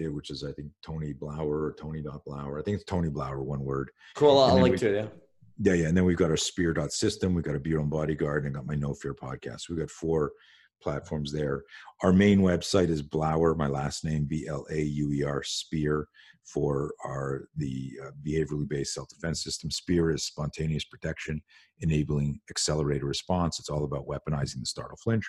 [0.00, 2.58] eh, which is I think Tony Blauer or Tony Blauer.
[2.58, 3.90] I think it's Tony Blauer, one word.
[4.16, 4.38] Cool.
[4.38, 5.04] I'll link to it.
[5.04, 5.08] Yeah.
[5.58, 5.88] Yeah, yeah.
[5.88, 7.34] And then we've got our spear dot system.
[7.34, 9.68] We've got a Be Your Own Bodyguard and got my No Fear podcast.
[9.68, 10.32] We've got four
[10.82, 11.64] platforms there.
[12.02, 16.08] Our main website is Blauer, my last name, B L A U E R, Spear
[16.44, 19.70] for our the uh, behaviorally based self-defense system.
[19.70, 21.40] Spear is spontaneous protection,
[21.80, 23.58] enabling accelerated response.
[23.58, 25.24] It's all about weaponizing the startle flinch.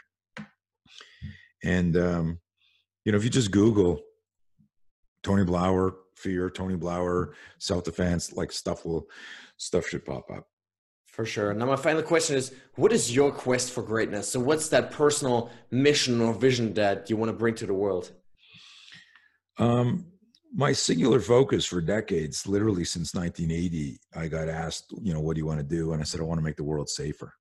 [1.63, 2.39] And um,
[3.05, 4.01] you know, if you just Google
[5.21, 9.05] Tony Blauer fear, Tony Blauer self-defense, like stuff will
[9.57, 10.47] stuff should pop up.
[11.14, 11.53] For sure.
[11.53, 14.27] Now, my final question is what is your quest for greatness?
[14.27, 18.11] So, what's that personal mission or vision that you want to bring to the world?
[19.60, 20.07] Um,
[20.52, 25.40] my singular focus for decades, literally since 1980, I got asked, you know, what do
[25.40, 25.94] you want to do?
[25.94, 27.31] And I said, I want to make the world safer.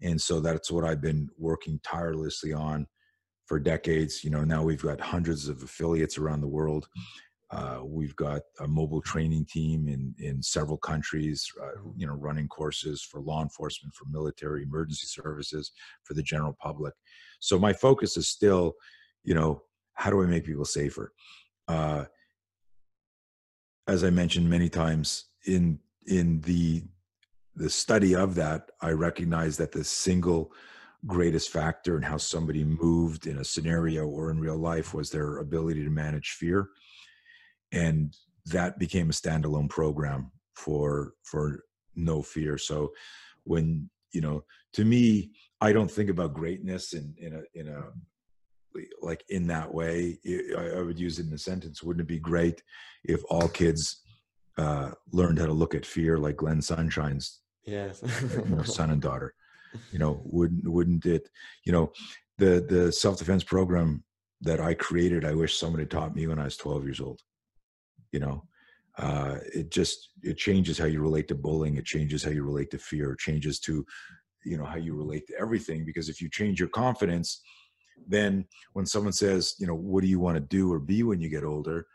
[0.00, 2.86] And so that's what I've been working tirelessly on
[3.44, 4.24] for decades.
[4.24, 6.88] You know, now we've got hundreds of affiliates around the world.
[7.50, 11.50] Uh, we've got a mobile training team in in several countries.
[11.62, 15.72] Uh, you know, running courses for law enforcement, for military, emergency services,
[16.02, 16.94] for the general public.
[17.40, 18.74] So my focus is still,
[19.24, 19.62] you know,
[19.94, 21.12] how do I make people safer?
[21.66, 22.04] Uh,
[23.86, 26.82] as I mentioned many times in in the
[27.56, 30.52] the study of that, I recognize that the single
[31.06, 35.38] greatest factor in how somebody moved in a scenario or in real life was their
[35.38, 36.68] ability to manage fear,
[37.72, 38.14] and
[38.46, 41.64] that became a standalone program for for
[41.94, 42.58] no fear.
[42.58, 42.92] So
[43.44, 47.84] when you know, to me, I don't think about greatness in in a in a
[49.02, 50.18] like in that way.
[50.56, 51.82] I, would use it in a sentence.
[51.82, 52.62] Wouldn't it be great
[53.04, 54.02] if all kids
[54.56, 59.02] uh, learned how to look at fear like Glenn Sunshine's yes you know, son and
[59.02, 59.34] daughter?
[59.92, 61.28] You know, wouldn't wouldn't it?
[61.64, 61.92] You know,
[62.38, 64.04] the the self defense program
[64.40, 67.20] that I created, I wish somebody taught me when I was 12 years old.
[68.12, 68.44] You know,
[68.98, 71.76] uh, it just it changes how you relate to bullying.
[71.76, 73.12] It changes how you relate to fear.
[73.12, 73.84] It changes to
[74.44, 77.42] you know how you relate to everything because if you change your confidence
[78.06, 81.20] then when someone says you know what do you want to do or be when
[81.20, 81.86] you get older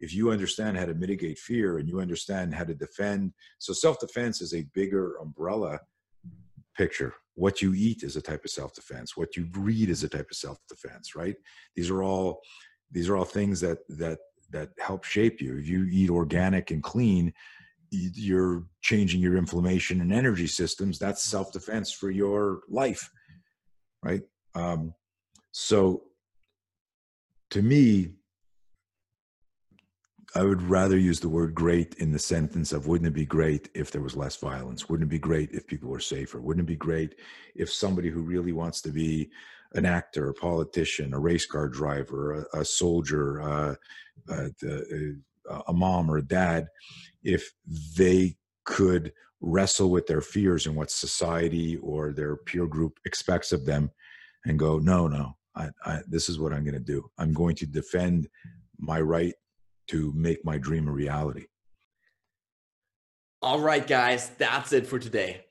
[0.00, 4.40] if you understand how to mitigate fear and you understand how to defend so self-defense
[4.40, 5.78] is a bigger umbrella
[6.76, 10.28] picture what you eat is a type of self-defense what you read is a type
[10.30, 11.36] of self-defense right
[11.76, 12.40] these are all
[12.90, 14.18] these are all things that that
[14.52, 15.58] that help shape you.
[15.58, 17.32] If you eat organic and clean
[17.94, 20.98] you're changing your inflammation and energy systems.
[20.98, 23.10] That's self-defense for your life
[24.02, 24.22] right?
[24.54, 24.94] Um,
[25.52, 26.02] so
[27.50, 28.14] to me
[30.34, 33.68] i would rather use the word great in the sentence of wouldn't it be great
[33.74, 34.88] if there was less violence?
[34.88, 36.40] Wouldn't it be great if people were safer?
[36.40, 37.16] Wouldn't it be great
[37.54, 39.30] if somebody who really wants to be
[39.74, 43.74] an actor a politician a race car driver a, a soldier uh,
[44.30, 44.48] uh,
[45.68, 46.66] a mom or a dad
[47.22, 47.52] if
[47.96, 53.66] they could wrestle with their fears and what society or their peer group expects of
[53.66, 53.90] them
[54.44, 57.10] and go no no I, I, this is what i'm going to do.
[57.18, 58.28] I'm going to defend
[58.78, 59.34] my right
[59.88, 61.46] to make my dream a reality.
[63.42, 65.44] All right guys that's it for today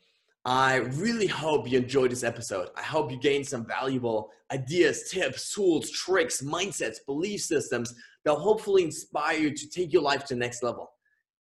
[0.45, 5.53] i really hope you enjoyed this episode i hope you gained some valuable ideas tips
[5.53, 7.93] tools tricks mindsets belief systems
[8.23, 10.91] that'll hopefully inspire you to take your life to the next level.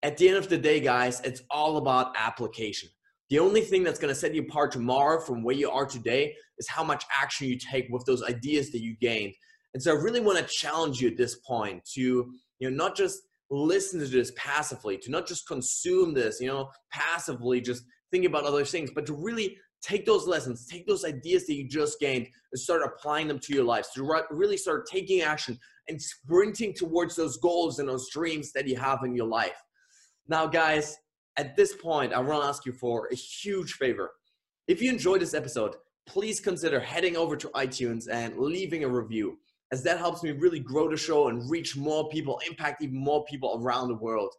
[0.03, 2.89] At the end of the day, guys, it's all about application.
[3.29, 6.35] The only thing that's going to set you apart tomorrow from where you are today
[6.57, 9.33] is how much action you take with those ideas that you gained.
[9.73, 12.97] And so I really want to challenge you at this point to, you know, not
[12.97, 18.25] just listen to this passively, to not just consume this, you know, passively, just think
[18.25, 21.99] about other things, but to really take those lessons, take those ideas that you just
[21.99, 25.57] gained and start applying them to your lives, to really start taking action
[25.87, 29.59] and sprinting towards those goals and those dreams that you have in your life.
[30.27, 30.97] Now, guys,
[31.37, 34.11] at this point, I want to ask you for a huge favor.
[34.67, 35.75] If you enjoyed this episode,
[36.07, 39.39] please consider heading over to iTunes and leaving a review,
[39.71, 43.25] as that helps me really grow the show and reach more people, impact even more
[43.25, 44.33] people around the world.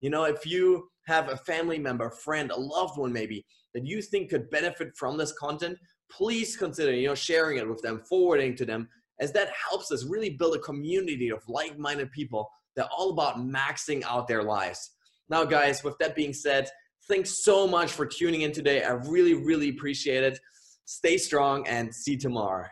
[0.00, 3.44] You know, if you have a family member, friend, a loved one maybe
[3.74, 5.78] that you think could benefit from this content,
[6.10, 8.88] please consider, you know, sharing it with them, forwarding to them,
[9.20, 13.38] as that helps us really build a community of like-minded people that are all about
[13.38, 14.92] maxing out their lives.
[15.28, 16.68] Now, guys, with that being said,
[17.08, 18.82] thanks so much for tuning in today.
[18.82, 20.38] I really, really appreciate it.
[20.84, 22.66] Stay strong and see tomorrow.